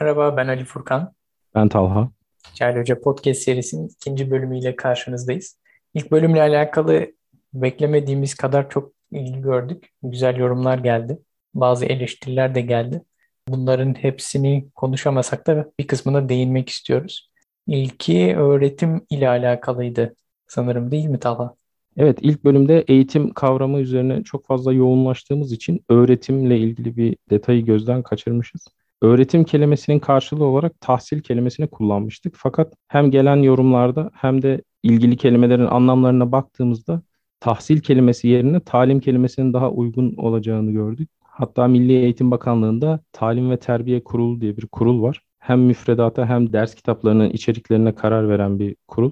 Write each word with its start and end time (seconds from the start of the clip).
Merhaba, 0.00 0.36
ben 0.36 0.48
Ali 0.48 0.64
Furkan. 0.64 1.12
Ben 1.54 1.68
Talha. 1.68 2.10
Cahil 2.54 2.76
Hoca 2.76 3.00
Podcast 3.00 3.42
serisinin 3.42 3.88
ikinci 3.88 4.30
bölümüyle 4.30 4.76
karşınızdayız. 4.76 5.58
İlk 5.94 6.12
bölümle 6.12 6.40
alakalı 6.40 7.12
beklemediğimiz 7.54 8.34
kadar 8.34 8.70
çok 8.70 8.92
ilgi 9.10 9.40
gördük. 9.40 9.88
Güzel 10.02 10.36
yorumlar 10.36 10.78
geldi. 10.78 11.18
Bazı 11.54 11.86
eleştiriler 11.86 12.54
de 12.54 12.60
geldi. 12.60 13.02
Bunların 13.48 13.94
hepsini 13.94 14.68
konuşamasak 14.74 15.46
da 15.46 15.72
bir 15.78 15.86
kısmına 15.86 16.28
değinmek 16.28 16.68
istiyoruz. 16.68 17.30
İlki 17.66 18.36
öğretim 18.36 19.06
ile 19.10 19.28
alakalıydı 19.28 20.16
sanırım 20.46 20.90
değil 20.90 21.06
mi 21.06 21.18
Talha? 21.18 21.54
Evet, 21.96 22.18
ilk 22.20 22.44
bölümde 22.44 22.84
eğitim 22.88 23.34
kavramı 23.34 23.80
üzerine 23.80 24.22
çok 24.22 24.46
fazla 24.46 24.72
yoğunlaştığımız 24.72 25.52
için 25.52 25.84
öğretimle 25.88 26.58
ilgili 26.58 26.96
bir 26.96 27.16
detayı 27.30 27.64
gözden 27.64 28.02
kaçırmışız. 28.02 28.68
Öğretim 29.02 29.44
kelimesinin 29.44 29.98
karşılığı 29.98 30.44
olarak 30.44 30.80
tahsil 30.80 31.20
kelimesini 31.20 31.66
kullanmıştık. 31.66 32.34
Fakat 32.36 32.74
hem 32.88 33.10
gelen 33.10 33.36
yorumlarda 33.36 34.10
hem 34.14 34.42
de 34.42 34.62
ilgili 34.82 35.16
kelimelerin 35.16 35.66
anlamlarına 35.66 36.32
baktığımızda 36.32 37.02
tahsil 37.40 37.80
kelimesi 37.80 38.28
yerine 38.28 38.60
talim 38.60 39.00
kelimesinin 39.00 39.52
daha 39.52 39.70
uygun 39.70 40.14
olacağını 40.16 40.70
gördük. 40.70 41.08
Hatta 41.24 41.68
Milli 41.68 41.92
Eğitim 41.92 42.30
Bakanlığı'nda 42.30 43.00
Talim 43.12 43.50
ve 43.50 43.56
Terbiye 43.56 44.04
Kurulu 44.04 44.40
diye 44.40 44.56
bir 44.56 44.66
kurul 44.66 45.02
var. 45.02 45.20
Hem 45.38 45.60
müfredata 45.60 46.26
hem 46.26 46.52
ders 46.52 46.74
kitaplarının 46.74 47.30
içeriklerine 47.30 47.94
karar 47.94 48.28
veren 48.28 48.58
bir 48.58 48.76
kurul. 48.88 49.10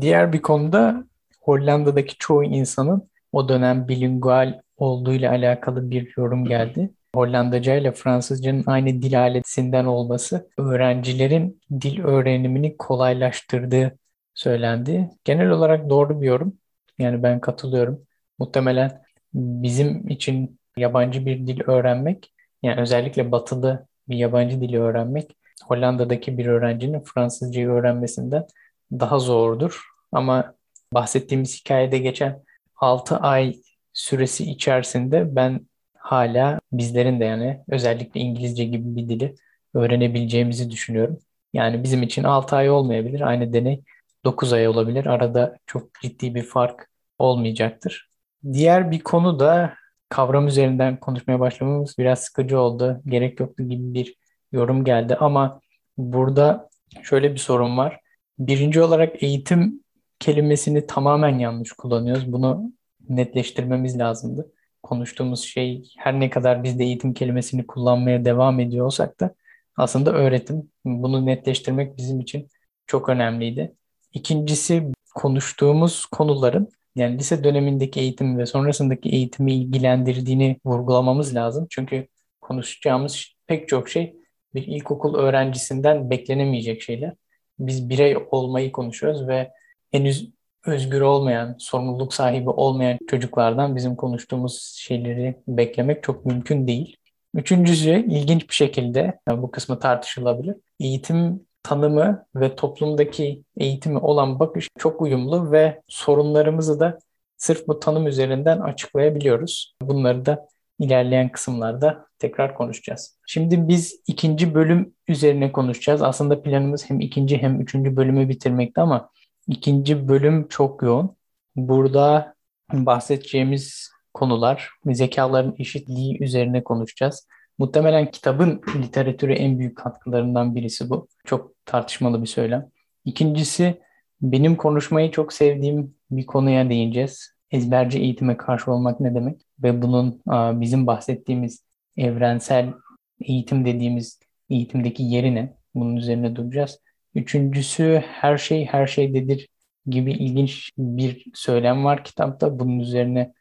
Diğer 0.00 0.32
bir 0.32 0.42
konuda 0.42 1.04
Hollanda'daki 1.40 2.18
çoğu 2.18 2.44
insanın 2.44 3.08
o 3.32 3.48
dönem 3.48 3.88
bilingual 3.88 4.60
olduğuyla 4.76 5.30
alakalı 5.30 5.90
bir 5.90 6.12
yorum 6.16 6.44
geldi. 6.44 6.90
Hollandaca 7.14 7.74
ile 7.74 7.92
Fransızcanın 7.92 8.64
aynı 8.66 9.02
dil 9.02 9.20
aletinden 9.20 9.84
olması 9.84 10.50
öğrencilerin 10.58 11.60
dil 11.80 12.04
öğrenimini 12.04 12.76
kolaylaştırdığı 12.76 13.98
söylendi. 14.34 15.10
Genel 15.24 15.50
olarak 15.50 15.90
doğru 15.90 16.20
bir 16.20 16.26
yorum. 16.26 16.56
Yani 16.98 17.22
ben 17.22 17.40
katılıyorum. 17.40 18.02
Muhtemelen 18.38 19.02
bizim 19.34 20.08
için 20.08 20.58
yabancı 20.76 21.26
bir 21.26 21.46
dil 21.46 21.60
öğrenmek, 21.66 22.32
yani 22.62 22.80
özellikle 22.80 23.32
batılı 23.32 23.86
bir 24.08 24.16
yabancı 24.16 24.60
dili 24.60 24.80
öğrenmek 24.80 25.36
Hollanda'daki 25.64 26.38
bir 26.38 26.46
öğrencinin 26.46 27.00
Fransızcayı 27.00 27.68
öğrenmesinden 27.68 28.46
daha 28.92 29.18
zordur. 29.18 29.82
Ama 30.12 30.54
bahsettiğimiz 30.92 31.60
hikayede 31.60 31.98
geçen 31.98 32.42
6 32.76 33.16
ay 33.16 33.56
süresi 33.92 34.50
içerisinde 34.50 35.36
ben 35.36 35.66
hala 36.02 36.60
bizlerin 36.72 37.20
de 37.20 37.24
yani 37.24 37.64
özellikle 37.68 38.20
İngilizce 38.20 38.64
gibi 38.64 38.96
bir 38.96 39.08
dili 39.08 39.34
öğrenebileceğimizi 39.74 40.70
düşünüyorum. 40.70 41.18
Yani 41.52 41.82
bizim 41.82 42.02
için 42.02 42.24
6 42.24 42.56
ay 42.56 42.70
olmayabilir. 42.70 43.20
Aynı 43.20 43.52
deney 43.52 43.82
9 44.24 44.52
ay 44.52 44.68
olabilir. 44.68 45.06
Arada 45.06 45.58
çok 45.66 45.94
ciddi 46.02 46.34
bir 46.34 46.42
fark 46.42 46.88
olmayacaktır. 47.18 48.10
Diğer 48.52 48.90
bir 48.90 49.00
konu 49.00 49.40
da 49.40 49.74
kavram 50.08 50.46
üzerinden 50.48 51.00
konuşmaya 51.00 51.40
başlamamız 51.40 51.94
biraz 51.98 52.18
sıkıcı 52.18 52.60
oldu. 52.60 53.02
Gerek 53.06 53.40
yoktu 53.40 53.62
gibi 53.68 53.94
bir 53.94 54.14
yorum 54.52 54.84
geldi 54.84 55.16
ama 55.16 55.60
burada 55.96 56.70
şöyle 57.02 57.32
bir 57.32 57.38
sorun 57.38 57.76
var. 57.76 58.00
Birinci 58.38 58.82
olarak 58.82 59.22
eğitim 59.22 59.84
kelimesini 60.18 60.86
tamamen 60.86 61.38
yanlış 61.38 61.72
kullanıyoruz. 61.72 62.32
Bunu 62.32 62.72
netleştirmemiz 63.08 63.98
lazımdı 63.98 64.52
konuştuğumuz 64.82 65.44
şey 65.44 65.92
her 65.98 66.20
ne 66.20 66.30
kadar 66.30 66.64
biz 66.64 66.78
de 66.78 66.84
eğitim 66.84 67.14
kelimesini 67.14 67.66
kullanmaya 67.66 68.24
devam 68.24 68.60
ediyor 68.60 68.86
olsak 68.86 69.20
da 69.20 69.34
aslında 69.76 70.12
öğretim. 70.12 70.70
Bunu 70.84 71.26
netleştirmek 71.26 71.96
bizim 71.96 72.20
için 72.20 72.48
çok 72.86 73.08
önemliydi. 73.08 73.74
İkincisi 74.12 74.92
konuştuğumuz 75.14 76.06
konuların 76.06 76.68
yani 76.96 77.18
lise 77.18 77.44
dönemindeki 77.44 78.00
eğitim 78.00 78.38
ve 78.38 78.46
sonrasındaki 78.46 79.08
eğitimi 79.08 79.54
ilgilendirdiğini 79.54 80.60
vurgulamamız 80.64 81.34
lazım. 81.34 81.66
Çünkü 81.70 82.08
konuşacağımız 82.40 83.26
pek 83.46 83.68
çok 83.68 83.88
şey 83.88 84.16
bir 84.54 84.66
ilkokul 84.66 85.14
öğrencisinden 85.14 86.10
beklenemeyecek 86.10 86.82
şeyler. 86.82 87.12
Biz 87.58 87.88
birey 87.88 88.16
olmayı 88.30 88.72
konuşuyoruz 88.72 89.28
ve 89.28 89.52
henüz 89.92 90.30
özgür 90.66 91.00
olmayan, 91.00 91.56
sorumluluk 91.58 92.14
sahibi 92.14 92.50
olmayan 92.50 92.98
çocuklardan 93.10 93.76
bizim 93.76 93.96
konuştuğumuz 93.96 94.74
şeyleri 94.78 95.36
beklemek 95.48 96.02
çok 96.02 96.26
mümkün 96.26 96.66
değil. 96.66 96.96
Üçüncüsü 97.34 97.90
ilginç 97.90 98.48
bir 98.48 98.54
şekilde 98.54 99.18
bu 99.30 99.50
kısmı 99.50 99.78
tartışılabilir. 99.78 100.56
Eğitim 100.80 101.46
tanımı 101.62 102.26
ve 102.34 102.56
toplumdaki 102.56 103.42
eğitimi 103.56 103.98
olan 103.98 104.40
bakış 104.40 104.68
çok 104.78 105.02
uyumlu 105.02 105.52
ve 105.52 105.80
sorunlarımızı 105.88 106.80
da 106.80 106.98
sırf 107.36 107.68
bu 107.68 107.80
tanım 107.80 108.06
üzerinden 108.06 108.60
açıklayabiliyoruz. 108.60 109.74
Bunları 109.82 110.26
da 110.26 110.48
ilerleyen 110.78 111.28
kısımlarda 111.28 112.06
tekrar 112.18 112.54
konuşacağız. 112.54 113.18
Şimdi 113.26 113.68
biz 113.68 114.00
ikinci 114.06 114.54
bölüm 114.54 114.94
üzerine 115.08 115.52
konuşacağız. 115.52 116.02
Aslında 116.02 116.42
planımız 116.42 116.90
hem 116.90 117.00
ikinci 117.00 117.42
hem 117.42 117.60
üçüncü 117.60 117.96
bölümü 117.96 118.28
bitirmekti 118.28 118.80
ama 118.80 119.10
İkinci 119.48 120.08
bölüm 120.08 120.48
çok 120.48 120.82
yoğun. 120.82 121.16
Burada 121.56 122.34
bahsedeceğimiz 122.72 123.90
konular 124.14 124.70
zekaların 124.86 125.54
eşitliği 125.58 126.22
üzerine 126.22 126.64
konuşacağız. 126.64 127.28
Muhtemelen 127.58 128.10
kitabın 128.10 128.62
literatüre 128.76 129.34
en 129.34 129.58
büyük 129.58 129.76
katkılarından 129.76 130.54
birisi 130.54 130.90
bu. 130.90 131.08
Çok 131.24 131.54
tartışmalı 131.66 132.22
bir 132.22 132.26
söylem. 132.26 132.68
İkincisi 133.04 133.80
benim 134.20 134.56
konuşmayı 134.56 135.10
çok 135.10 135.32
sevdiğim 135.32 135.94
bir 136.10 136.26
konuya 136.26 136.70
değineceğiz. 136.70 137.32
Ezberci 137.50 137.98
eğitime 137.98 138.36
karşı 138.36 138.72
olmak 138.72 139.00
ne 139.00 139.14
demek? 139.14 139.40
Ve 139.62 139.82
bunun 139.82 140.22
bizim 140.60 140.86
bahsettiğimiz 140.86 141.64
evrensel 141.96 142.72
eğitim 143.20 143.64
dediğimiz 143.64 144.20
eğitimdeki 144.50 145.02
yeri 145.02 145.34
ne? 145.34 145.54
Bunun 145.74 145.96
üzerine 145.96 146.36
duracağız. 146.36 146.78
Üçüncüsü 147.14 148.02
her 148.06 148.38
şey 148.38 148.64
her 148.66 148.86
şeydedir 148.86 149.48
gibi 149.86 150.12
ilginç 150.12 150.70
bir 150.78 151.24
söylem 151.34 151.84
var 151.84 152.04
kitapta. 152.04 152.58
Bunun 152.58 152.78
üzerine 152.78 153.32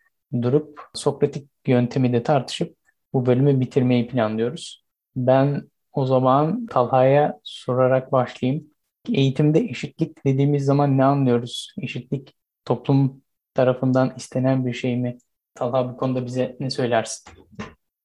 durup 0.42 0.82
Sokratik 0.94 1.50
yöntemi 1.68 2.14
de 2.14 2.24
tartışıp 2.24 2.76
bu 3.14 3.26
bölümü 3.26 3.60
bitirmeyi 3.60 4.08
planlıyoruz. 4.08 4.86
Ben 5.16 5.70
o 5.94 6.06
zaman 6.06 6.66
Talha'ya 6.66 7.40
sorarak 7.44 8.12
başlayayım. 8.12 8.68
Eğitimde 9.10 9.60
eşitlik 9.60 10.26
dediğimiz 10.26 10.66
zaman 10.66 10.98
ne 10.98 11.04
anlıyoruz? 11.04 11.74
Eşitlik 11.82 12.36
toplum 12.66 13.22
tarafından 13.54 14.14
istenen 14.18 14.66
bir 14.66 14.74
şey 14.74 14.98
mi? 14.98 15.18
Talha 15.56 15.94
bu 15.94 15.98
konuda 15.98 16.26
bize 16.26 16.58
ne 16.60 16.70
söylersin? 16.70 17.34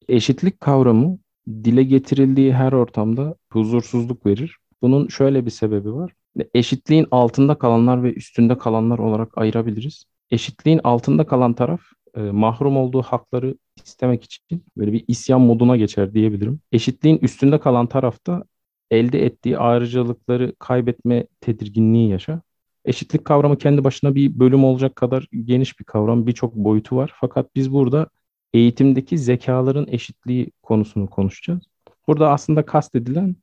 Eşitlik 0.09 0.60
kavramı 0.60 1.19
dile 1.48 1.83
getirildiği 1.83 2.53
her 2.54 2.72
ortamda 2.72 3.34
huzursuzluk 3.53 4.27
verir 4.27 4.56
bunun 4.82 5.09
şöyle 5.09 5.47
bir 5.47 5.50
sebebi 5.50 5.94
var. 5.94 6.12
Eşitliğin 6.54 7.06
altında 7.10 7.54
kalanlar 7.54 8.03
ve 8.03 8.14
üstünde 8.14 8.59
kalanlar 8.59 8.98
olarak 8.98 9.38
ayırabiliriz. 9.38 10.04
Eşitliğin 10.31 10.81
altında 10.84 11.26
kalan 11.26 11.54
taraf 11.54 11.81
e, 12.16 12.20
mahrum 12.20 12.76
olduğu 12.76 13.03
hakları 13.03 13.56
istemek 13.84 14.25
için 14.25 14.65
böyle 14.76 14.92
bir 14.92 15.04
isyan 15.09 15.41
moduna 15.41 15.76
geçer 15.76 16.15
diyebilirim. 16.15 16.60
Eşitliğin 16.72 17.19
üstünde 17.19 17.60
kalan 17.60 17.86
tarafta 17.86 18.44
elde 18.91 19.25
ettiği 19.25 19.59
ayrıcalıkları 19.59 20.54
kaybetme 20.59 21.26
tedirginliği 21.41 22.10
yaşar. 22.10 22.41
Eşitlik 22.84 23.25
kavramı 23.25 23.59
kendi 23.59 23.84
başına 23.84 24.15
bir 24.15 24.38
bölüm 24.38 24.65
olacak 24.65 24.97
kadar 24.97 25.28
geniş 25.44 25.81
bir 25.81 25.84
kavram, 25.84 26.26
birçok 26.26 26.54
boyutu 26.54 26.97
var. 26.97 27.12
Fakat 27.20 27.54
biz 27.54 27.72
burada 27.72 28.06
eğitimdeki 28.54 29.19
zekaların 29.19 29.86
eşitliği 29.88 30.50
konusunu 30.62 31.10
konuşacağız. 31.10 31.62
Burada 32.09 32.31
aslında 32.31 32.66
kastedilen 32.66 33.36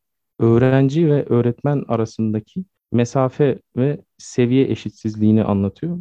öğrenci 0.43 1.07
ve 1.07 1.25
öğretmen 1.25 1.83
arasındaki 1.87 2.65
mesafe 2.91 3.59
ve 3.77 4.01
seviye 4.17 4.71
eşitsizliğini 4.71 5.43
anlatıyor. 5.43 5.97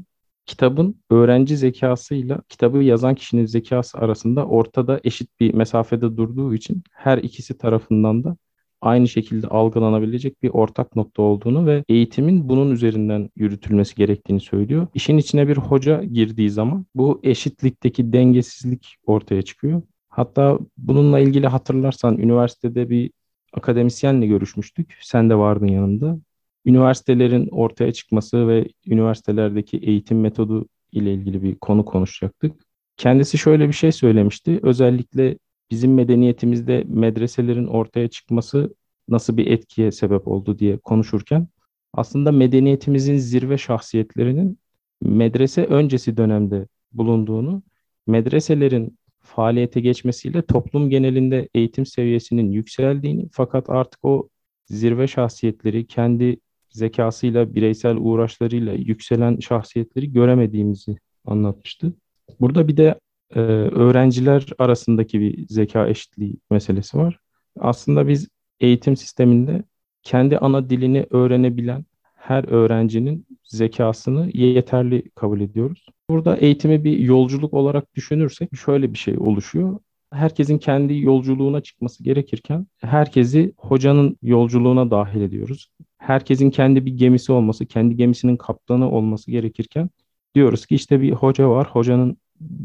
Kitabın 0.47 1.03
öğrenci 1.11 1.56
zekasıyla 1.56 2.43
kitabı 2.49 2.79
yazan 2.79 3.15
kişinin 3.15 3.47
zekası 3.47 3.99
arasında 3.99 4.47
ortada 4.47 5.00
eşit 5.05 5.41
bir 5.41 5.55
mesafede 5.55 6.17
durduğu 6.17 6.55
için 6.55 6.83
her 6.93 7.19
ikisi 7.19 7.59
tarafından 7.59 8.25
da 8.25 8.37
aynı 8.81 9.09
şekilde 9.09 9.47
algılanabilecek 9.47 10.43
bir 10.43 10.49
ortak 10.50 10.97
nokta 10.97 11.23
olduğunu 11.23 11.67
ve 11.67 11.85
eğitimin 11.89 12.49
bunun 12.49 12.71
üzerinden 12.71 13.31
yürütülmesi 13.37 13.94
gerektiğini 13.94 14.41
söylüyor. 14.41 14.87
İşin 14.94 15.19
içine 15.19 15.49
bir 15.49 15.56
hoca 15.56 16.05
girdiği 16.05 16.50
zaman 16.50 16.87
bu 16.94 17.21
eşitlikteki 17.23 18.12
dengesizlik 18.12 18.97
ortaya 19.06 19.43
çıkıyor. 19.43 19.83
Hatta 20.09 20.59
bununla 20.79 21.19
ilgili 21.19 21.47
hatırlarsan 21.47 22.19
üniversitede 22.19 22.91
bir 22.91 23.11
akademisyenle 23.53 24.27
görüşmüştük. 24.27 24.99
Sen 25.01 25.31
de 25.31 25.35
vardın 25.35 25.67
yanımda. 25.67 26.19
Üniversitelerin 26.67 27.49
ortaya 27.49 27.93
çıkması 27.93 28.49
ve 28.49 28.69
üniversitelerdeki 28.87 29.77
eğitim 29.79 30.21
metodu 30.21 30.67
ile 30.93 31.15
ilgili 31.15 31.43
bir 31.43 31.55
konu 31.55 31.85
konuşacaktık. 31.85 32.63
Kendisi 32.97 33.39
şöyle 33.39 33.69
bir 33.69 33.73
şey 33.73 33.93
söylemişti. 33.93 34.61
Özellikle 34.63 35.39
bizim 35.71 35.95
medeniyetimizde 35.95 36.85
medreselerin 36.89 37.67
ortaya 37.67 38.09
çıkması 38.09 38.75
nasıl 39.09 39.37
bir 39.37 39.47
etkiye 39.47 39.93
sebep 39.93 40.29
oldu 40.29 40.59
diye 40.59 40.79
konuşurken 40.79 41.49
aslında 41.93 42.33
medeniyetimizin 42.33 43.17
zirve 43.17 43.59
şahsiyetlerinin 43.59 44.59
medrese 45.03 45.65
öncesi 45.65 46.17
dönemde 46.17 46.67
bulunduğunu, 46.93 47.63
medreselerin 48.07 48.99
faaliyete 49.23 49.81
geçmesiyle 49.81 50.43
toplum 50.43 50.91
genelinde 50.91 51.49
eğitim 51.55 51.87
seviyesinin 51.87 52.51
yükseldiğini 52.51 53.29
fakat 53.33 53.71
artık 53.71 54.05
o 54.05 54.29
zirve 54.67 55.07
şahsiyetleri 55.07 55.87
kendi 55.87 56.41
zekasıyla, 56.71 57.55
bireysel 57.55 57.97
uğraşlarıyla 57.97 58.73
yükselen 58.73 59.39
şahsiyetleri 59.39 60.13
göremediğimizi 60.13 60.97
anlatmıştı. 61.25 61.93
Burada 62.41 62.69
bir 62.69 62.77
de 62.77 63.01
e, 63.35 63.41
öğrenciler 63.41 64.47
arasındaki 64.59 65.21
bir 65.21 65.47
zeka 65.49 65.89
eşitliği 65.89 66.37
meselesi 66.51 66.99
var. 66.99 67.19
Aslında 67.61 68.09
biz 68.09 68.29
eğitim 68.61 68.97
sisteminde 68.97 69.65
kendi 70.03 70.39
ana 70.39 70.71
dilini 70.71 71.07
öğrenebilen 71.11 71.85
her 72.23 72.45
öğrencinin 72.49 73.27
zekasını 73.45 74.31
yeterli 74.35 75.11
kabul 75.15 75.41
ediyoruz. 75.41 75.87
Burada 76.11 76.37
eğitimi 76.37 76.85
bir 76.85 76.99
yolculuk 76.99 77.55
olarak 77.55 77.95
düşünürsek 77.95 78.57
şöyle 78.57 78.93
bir 78.93 78.99
şey 78.99 79.19
oluşuyor. 79.19 79.79
Herkesin 80.13 80.59
kendi 80.59 80.99
yolculuğuna 80.99 81.61
çıkması 81.61 82.05
gerekirken 82.05 82.67
herkesi 82.81 83.53
hocanın 83.57 84.17
yolculuğuna 84.23 84.91
dahil 84.91 85.21
ediyoruz. 85.21 85.69
Herkesin 85.99 86.51
kendi 86.51 86.87
bir 86.87 86.93
gemisi 86.97 87.33
olması, 87.33 87.67
kendi 87.67 87.97
gemisinin 87.97 88.37
kaptanı 88.37 88.91
olması 88.91 89.31
gerekirken 89.31 89.91
diyoruz 90.35 90.67
ki 90.67 90.75
işte 90.75 91.01
bir 91.01 91.13
hoca 91.13 91.49
var, 91.51 91.69
hocanın 91.71 92.17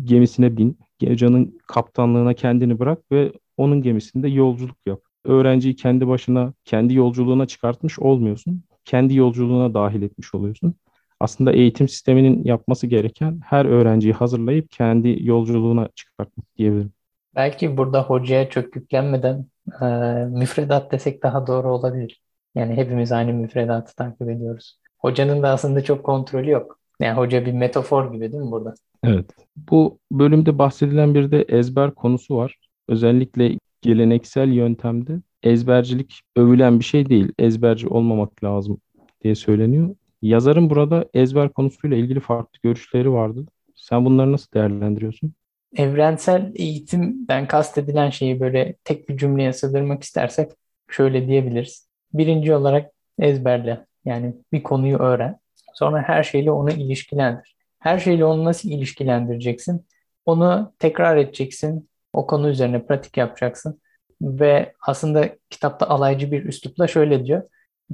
gemisine 0.04 0.58
bin, 0.58 0.78
hocanın 1.04 1.60
kaptanlığına 1.68 2.34
kendini 2.34 2.80
bırak 2.80 3.12
ve 3.12 3.32
onun 3.58 3.82
gemisinde 3.82 4.28
yolculuk 4.28 4.78
yap. 4.86 5.02
Öğrenciyi 5.24 5.76
kendi 5.76 6.08
başına, 6.08 6.54
kendi 6.66 6.94
yolculuğuna 6.94 7.46
çıkartmış 7.46 8.00
olmuyorsun. 8.00 8.64
Kendi 8.88 9.16
yolculuğuna 9.16 9.74
dahil 9.74 10.02
etmiş 10.02 10.36
oluyorsun. 10.36 10.76
Aslında 11.20 11.52
eğitim 11.52 11.88
sisteminin 11.88 12.44
yapması 12.44 12.88
gereken 12.88 13.40
her 13.46 13.66
öğrenciyi 13.66 14.14
hazırlayıp 14.14 14.72
kendi 14.72 15.18
yolculuğuna 15.22 15.90
çıkartmak 15.96 16.46
diyebilirim. 16.58 16.92
Belki 17.36 17.78
burada 17.78 18.04
hocaya 18.04 18.50
çok 18.50 18.76
yüklenmeden 18.76 19.46
e, 19.82 19.86
müfredat 20.26 20.92
desek 20.92 21.24
daha 21.24 21.48
doğru 21.48 21.74
olabilir. 21.74 22.22
Yani 22.56 22.78
hepimiz 22.78 23.12
aynı 23.12 23.34
müfredatı 23.34 23.96
takip 23.96 24.30
ediyoruz. 24.30 24.80
Hocanın 24.98 25.44
da 25.44 25.50
aslında 25.50 25.84
çok 25.84 26.04
kontrolü 26.04 26.50
yok. 26.50 26.80
Yani 27.00 27.18
hoca 27.18 27.46
bir 27.46 27.54
metafor 27.54 28.14
gibi 28.14 28.32
değil 28.32 28.44
mi 28.44 28.52
burada? 28.52 28.74
Evet. 29.04 29.26
Bu 29.56 30.00
bölümde 30.12 30.58
bahsedilen 30.58 31.16
bir 31.16 31.32
de 31.32 31.42
ezber 31.42 31.92
konusu 31.92 32.38
var. 32.38 32.56
Özellikle 32.88 33.58
geleneksel 33.82 34.50
yöntemde 34.50 35.22
ezbercilik 35.48 36.22
övülen 36.36 36.80
bir 36.80 36.86
şey 36.86 37.10
değil. 37.10 37.32
Ezberci 37.40 37.88
olmamak 37.88 38.44
lazım 38.44 38.82
diye 39.24 39.36
söyleniyor. 39.36 39.96
Yazarın 40.22 40.70
burada 40.70 41.06
ezber 41.14 41.50
konusuyla 41.50 41.98
ilgili 41.98 42.20
farklı 42.20 42.60
görüşleri 42.64 43.12
vardı. 43.12 43.46
Sen 43.76 44.06
bunları 44.06 44.32
nasıl 44.32 44.52
değerlendiriyorsun? 44.54 45.34
Evrensel 45.76 46.52
eğitimden 46.56 47.48
kastedilen 47.48 48.10
şeyi 48.10 48.40
böyle 48.40 48.76
tek 48.84 49.10
bir 49.10 49.18
cümleye 49.18 49.54
sığdırmak 49.54 50.04
istersek 50.04 50.52
şöyle 50.90 51.28
diyebiliriz. 51.28 51.88
Birinci 52.14 52.54
olarak 52.54 52.92
ezberle. 53.20 53.86
Yani 54.06 54.34
bir 54.52 54.64
konuyu 54.64 54.98
öğren. 54.98 55.40
Sonra 55.74 56.02
her 56.02 56.24
şeyle 56.24 56.52
onu 56.52 56.72
ilişkilendir. 56.72 57.56
Her 57.80 58.00
şeyle 58.00 58.26
onu 58.26 58.46
nasıl 58.46 58.70
ilişkilendireceksin? 58.70 59.86
Onu 60.26 60.74
tekrar 60.80 61.18
edeceksin. 61.18 61.90
O 62.14 62.28
konu 62.28 62.50
üzerine 62.50 62.86
pratik 62.86 63.18
yapacaksın. 63.18 63.82
Ve 64.22 64.74
aslında 64.82 65.30
kitapta 65.50 65.88
alaycı 65.88 66.32
bir 66.32 66.46
üslupla 66.46 66.88
şöyle 66.88 67.26
diyor. 67.26 67.44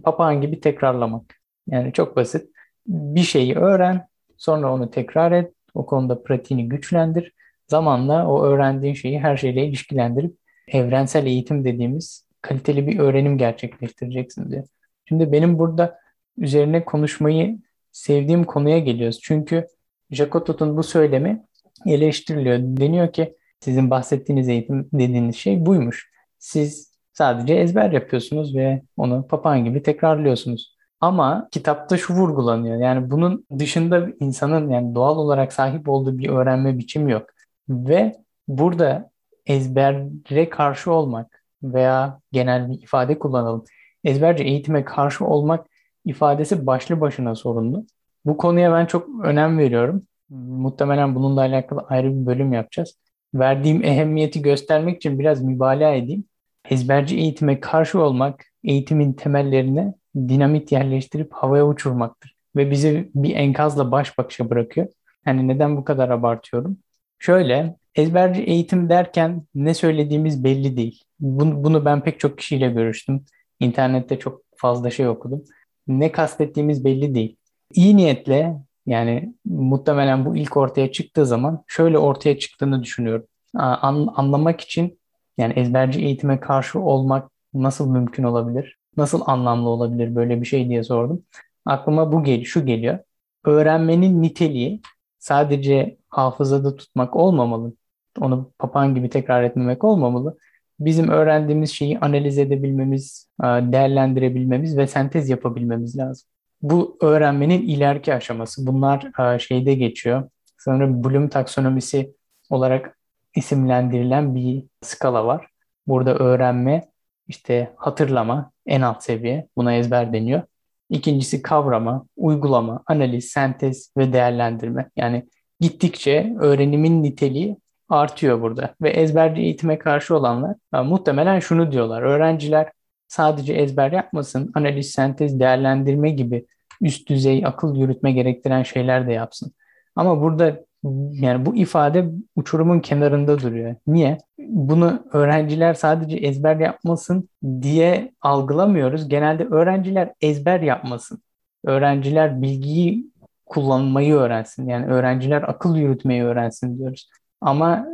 Papağan 0.04 0.42
gibi 0.42 0.60
tekrarlamak. 0.60 1.36
Yani 1.68 1.94
çok 1.94 2.16
basit. 2.16 2.50
Bir 2.88 3.22
şeyi 3.22 3.56
öğren, 3.56 4.08
sonra 4.38 4.74
onu 4.74 4.92
tekrar 4.92 5.32
et. 5.32 5.54
O 5.74 5.86
konuda 5.86 6.24
pratiğini 6.24 6.70
güçlendir. 6.70 7.34
Zamanla 7.68 8.28
o 8.28 8.44
öğrendiğin 8.44 8.94
şeyi 8.94 9.20
her 9.20 9.38
şeyle 9.38 9.66
ilişkilendirip 9.66 10.36
evrensel 10.68 11.26
eğitim 11.26 11.66
dediğimiz 11.66 12.28
kaliteli 12.42 12.88
bir 12.88 13.00
öğrenim 13.00 13.38
gerçekleştireceksin 13.38 14.52
diyor. 14.52 14.64
Şimdi 15.06 15.32
benim 15.32 15.60
burada 15.60 16.00
üzerine 16.38 16.86
konuşmayı 16.86 17.60
sevdiğim 17.92 18.44
konuya 18.44 18.80
geliyoruz. 18.80 19.20
Çünkü 19.24 19.68
Jacotot'un 20.12 20.78
bu 20.78 20.84
söylemi 20.84 21.46
eleştiriliyor. 21.86 22.60
Deniyor 22.60 23.14
ki 23.14 23.36
sizin 23.60 23.90
bahsettiğiniz 23.90 24.50
eğitim 24.50 24.90
dediğiniz 24.94 25.36
şey 25.36 25.66
buymuş. 25.66 26.13
Siz 26.44 26.92
sadece 27.14 27.54
ezber 27.54 27.92
yapıyorsunuz 27.92 28.56
ve 28.56 28.82
onu 28.98 29.28
papağan 29.28 29.66
gibi 29.66 29.84
tekrarlıyorsunuz. 29.84 30.76
Ama 31.00 31.48
kitapta 31.52 31.98
şu 31.98 32.14
vurgulanıyor. 32.14 32.78
Yani 32.78 33.12
bunun 33.12 33.46
dışında 33.60 34.08
insanın 34.20 34.70
yani 34.70 34.96
doğal 34.96 35.18
olarak 35.18 35.54
sahip 35.54 35.90
olduğu 35.90 36.18
bir 36.18 36.30
öğrenme 36.30 36.78
biçimi 36.78 37.12
yok. 37.12 37.30
Ve 37.70 38.16
burada 38.48 39.12
ezbere 39.46 40.50
karşı 40.50 40.92
olmak 40.92 41.44
veya 41.64 42.20
genel 42.32 42.70
bir 42.72 42.82
ifade 42.82 43.20
kullanalım. 43.20 43.64
Ezberci 44.04 44.44
eğitime 44.44 44.86
karşı 44.86 45.26
olmak 45.26 45.68
ifadesi 46.06 46.68
başlı 46.68 47.02
başına 47.02 47.36
sorunlu. 47.36 47.86
Bu 48.26 48.38
konuya 48.38 48.74
ben 48.74 48.86
çok 48.86 49.10
önem 49.26 49.58
veriyorum. 49.58 50.02
Muhtemelen 50.30 51.16
bununla 51.16 51.42
alakalı 51.42 51.82
ayrı 51.90 52.22
bir 52.22 52.26
bölüm 52.26 52.54
yapacağız. 52.54 52.98
Verdiğim 53.34 53.84
ehemmiyeti 53.84 54.42
göstermek 54.42 54.98
için 54.98 55.20
biraz 55.20 55.44
mübalağa 55.44 55.94
edeyim. 55.94 56.26
Ezberci 56.70 57.18
eğitime 57.18 57.60
karşı 57.60 58.02
olmak, 58.02 58.46
eğitimin 58.64 59.14
temellerine 59.14 59.94
dinamit 60.16 60.72
yerleştirip 60.72 61.34
havaya 61.34 61.68
uçurmaktır. 61.68 62.36
Ve 62.56 62.72
bizi 62.72 63.12
bir 63.16 63.36
enkazla 63.36 63.92
baş 63.92 64.18
başa 64.18 64.50
bırakıyor. 64.50 64.88
Yani 65.26 65.48
neden 65.48 65.78
bu 65.78 65.84
kadar 65.84 66.10
abartıyorum? 66.10 66.78
Şöyle, 67.20 67.76
ezberci 67.96 68.44
eğitim 68.44 68.90
derken 68.90 69.44
ne 69.56 69.74
söylediğimiz 69.74 70.44
belli 70.44 70.78
değil. 70.78 71.04
Bunu, 71.20 71.64
bunu 71.64 71.86
ben 71.86 72.04
pek 72.04 72.20
çok 72.20 72.38
kişiyle 72.38 72.70
görüştüm. 72.70 73.26
İnternette 73.60 74.20
çok 74.20 74.42
fazla 74.56 74.90
şey 74.90 75.08
okudum. 75.08 75.44
Ne 75.88 76.12
kastettiğimiz 76.12 76.86
belli 76.86 77.16
değil. 77.16 77.38
İyi 77.74 77.98
niyetle 77.98 78.56
yani 78.86 79.34
muhtemelen 79.46 80.26
bu 80.26 80.36
ilk 80.36 80.58
ortaya 80.58 80.92
çıktığı 80.92 81.26
zaman 81.26 81.64
şöyle 81.68 81.98
ortaya 81.98 82.40
çıktığını 82.40 82.84
düşünüyorum. 82.84 83.26
An, 83.56 84.14
anlamak 84.16 84.62
için 84.62 85.00
yani 85.38 85.54
ezberci 85.54 86.02
eğitime 86.02 86.40
karşı 86.40 86.80
olmak 86.80 87.32
nasıl 87.54 87.92
mümkün 87.92 88.24
olabilir? 88.24 88.78
Nasıl 88.98 89.22
anlamlı 89.26 89.70
olabilir 89.70 90.16
böyle 90.16 90.42
bir 90.42 90.46
şey 90.46 90.70
diye 90.70 90.84
sordum. 90.84 91.24
Aklıma 91.66 92.12
bu 92.12 92.24
gel 92.24 92.44
şu 92.44 92.66
geliyor. 92.66 93.00
Öğrenmenin 93.46 94.22
niteliği 94.22 94.82
sadece 95.20 95.98
hafızada 96.10 96.76
tutmak 96.76 97.16
olmamalı. 97.16 97.74
Onu 98.20 98.52
papağan 98.60 98.96
gibi 98.96 99.10
tekrar 99.10 99.44
etmemek 99.44 99.84
olmamalı. 99.84 100.38
Bizim 100.80 101.10
öğrendiğimiz 101.10 101.72
şeyi 101.72 102.00
analiz 102.00 102.38
edebilmemiz, 102.38 103.30
değerlendirebilmemiz 103.42 104.78
ve 104.78 104.88
sentez 104.88 105.30
yapabilmemiz 105.30 105.98
lazım. 105.98 106.30
Bu 106.62 106.98
öğrenmenin 107.02 107.62
ileriki 107.62 108.14
aşaması. 108.14 108.68
Bunlar 108.68 109.12
şeyde 109.40 109.74
geçiyor. 109.74 110.30
Sanırım 110.58 111.04
Bloom 111.04 111.30
taksonomisi 111.30 112.16
olarak 112.50 112.98
isimlendirilen 113.36 114.36
bir 114.36 114.64
skala 114.82 115.26
var. 115.26 115.48
Burada 115.88 116.16
öğrenme, 116.16 116.84
işte 117.28 117.74
hatırlama 117.76 118.52
en 118.66 118.82
alt 118.82 119.04
seviye. 119.04 119.48
Buna 119.58 119.74
ezber 119.74 120.14
deniyor. 120.14 120.42
İkincisi 120.90 121.42
kavrama, 121.42 122.06
uygulama, 122.18 122.84
analiz, 122.88 123.26
sentez 123.26 123.92
ve 123.98 124.14
değerlendirme. 124.14 124.90
Yani 124.96 125.28
gittikçe 125.60 126.34
öğrenimin 126.40 127.04
niteliği 127.04 127.58
artıyor 127.90 128.42
burada. 128.42 128.76
Ve 128.82 128.90
ezberci 128.90 129.42
eğitime 129.42 129.80
karşı 129.80 130.16
olanlar 130.16 130.56
muhtemelen 130.72 131.40
şunu 131.40 131.72
diyorlar. 131.72 132.02
Öğrenciler 132.02 132.72
sadece 133.08 133.54
ezber 133.54 133.92
yapmasın, 133.92 134.52
analiz, 134.56 134.92
sentez, 134.92 135.40
değerlendirme 135.40 136.10
gibi 136.10 136.46
üst 136.82 137.10
düzey 137.10 137.46
akıl 137.46 137.76
yürütme 137.76 138.12
gerektiren 138.12 138.64
şeyler 138.64 139.08
de 139.08 139.14
yapsın. 139.14 139.54
Ama 139.96 140.22
burada 140.22 140.66
yani 141.12 141.46
bu 141.46 141.56
ifade 141.56 142.10
uçurumun 142.36 142.80
kenarında 142.80 143.40
duruyor. 143.40 143.76
Niye? 143.88 144.18
Bunu 144.40 145.04
öğrenciler 145.14 145.74
sadece 145.74 146.18
ezber 146.18 146.56
yapmasın 146.56 147.30
diye 147.62 148.12
algılamıyoruz. 148.22 149.10
Genelde 149.10 149.46
öğrenciler 149.46 150.14
ezber 150.22 150.62
yapmasın. 150.62 151.22
Öğrenciler 151.66 152.42
bilgiyi 152.42 153.12
kullanmayı 153.46 154.14
öğrensin. 154.14 154.68
Yani 154.68 154.86
öğrenciler 154.86 155.42
akıl 155.42 155.76
yürütmeyi 155.76 156.24
öğrensin 156.24 156.78
diyoruz. 156.78 157.10
Ama 157.42 157.86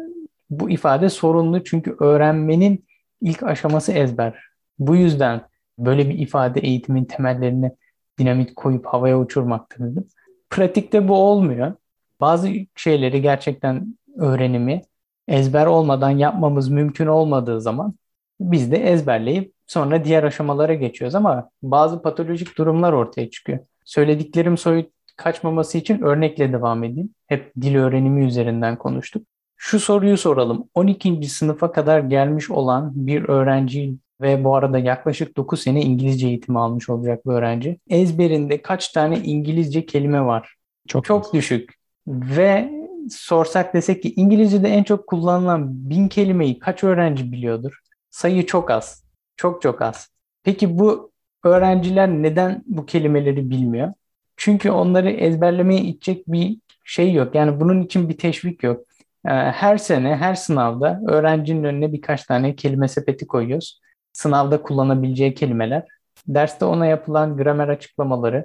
bu 0.49 0.69
ifade 0.69 1.09
sorunlu 1.09 1.63
çünkü 1.63 1.95
öğrenmenin 1.99 2.85
ilk 3.21 3.43
aşaması 3.43 3.91
ezber. 3.91 4.43
Bu 4.79 4.95
yüzden 4.95 5.41
böyle 5.79 6.09
bir 6.09 6.19
ifade 6.19 6.59
eğitimin 6.59 7.05
temellerini 7.05 7.71
dinamit 8.19 8.55
koyup 8.55 8.85
havaya 8.85 9.19
uçurmaktır 9.19 9.79
dedim. 9.79 10.07
Pratikte 10.49 11.07
bu 11.07 11.15
olmuyor. 11.15 11.73
Bazı 12.21 12.49
şeyleri 12.75 13.21
gerçekten 13.21 13.97
öğrenimi 14.17 14.81
ezber 15.27 15.65
olmadan 15.65 16.09
yapmamız 16.09 16.69
mümkün 16.69 17.07
olmadığı 17.07 17.61
zaman 17.61 17.93
Biz 18.39 18.71
de 18.71 18.77
ezberleyip 18.77 19.53
sonra 19.67 20.03
diğer 20.03 20.23
aşamalara 20.23 20.73
geçiyoruz 20.73 21.15
ama 21.15 21.49
bazı 21.63 22.01
patolojik 22.01 22.57
durumlar 22.57 22.93
ortaya 22.93 23.29
çıkıyor. 23.29 23.59
Söylediklerim 23.85 24.57
soyut 24.57 24.91
kaçmaması 25.17 25.77
için 25.77 26.01
örnekle 26.01 26.53
devam 26.53 26.83
edeyim. 26.83 27.09
Hep 27.27 27.53
dil 27.61 27.75
öğrenimi 27.75 28.25
üzerinden 28.25 28.77
konuştuk. 28.77 29.27
Şu 29.57 29.79
soruyu 29.79 30.17
soralım. 30.17 30.69
12. 30.73 31.23
sınıfa 31.29 31.71
kadar 31.71 31.99
gelmiş 31.99 32.51
olan 32.51 32.91
bir 32.95 33.29
öğrenci 33.29 33.95
ve 34.21 34.43
bu 34.43 34.55
arada 34.55 34.79
yaklaşık 34.79 35.37
9 35.37 35.61
sene 35.61 35.81
İngilizce 35.81 36.27
eğitimi 36.27 36.59
almış 36.59 36.89
olacak 36.89 37.25
bir 37.25 37.31
öğrenci. 37.31 37.79
Ezberinde 37.89 38.61
kaç 38.61 38.89
tane 38.89 39.19
İngilizce 39.19 39.85
kelime 39.85 40.25
var? 40.25 40.55
Çok, 40.87 41.05
çok 41.05 41.33
düşük. 41.33 41.78
Ve 42.09 42.71
sorsak 43.09 43.73
desek 43.73 44.03
ki 44.03 44.13
İngilizce'de 44.15 44.67
en 44.67 44.83
çok 44.83 45.07
kullanılan 45.07 45.89
bin 45.89 46.07
kelimeyi 46.07 46.59
kaç 46.59 46.83
öğrenci 46.83 47.31
biliyordur? 47.31 47.79
Sayı 48.09 48.45
çok 48.45 48.71
az. 48.71 49.03
Çok 49.37 49.61
çok 49.61 49.81
az. 49.81 50.09
Peki 50.43 50.79
bu 50.79 51.11
öğrenciler 51.43 52.09
neden 52.09 52.63
bu 52.65 52.85
kelimeleri 52.85 53.49
bilmiyor? 53.49 53.93
Çünkü 54.37 54.71
onları 54.71 55.09
ezberlemeye 55.09 55.81
itecek 55.81 56.27
bir 56.27 56.57
şey 56.85 57.13
yok. 57.13 57.35
Yani 57.35 57.59
bunun 57.59 57.81
için 57.81 58.09
bir 58.09 58.17
teşvik 58.17 58.63
yok. 58.63 58.81
Ee, 59.25 59.29
her 59.31 59.77
sene, 59.77 60.15
her 60.15 60.35
sınavda 60.35 61.01
öğrencinin 61.07 61.63
önüne 61.63 61.93
birkaç 61.93 62.23
tane 62.23 62.55
kelime 62.55 62.87
sepeti 62.87 63.27
koyuyoruz. 63.27 63.79
Sınavda 64.13 64.61
kullanabileceği 64.61 65.33
kelimeler. 65.33 65.85
Derste 66.27 66.65
ona 66.65 66.85
yapılan 66.85 67.37
gramer 67.37 67.67
açıklamaları 67.67 68.43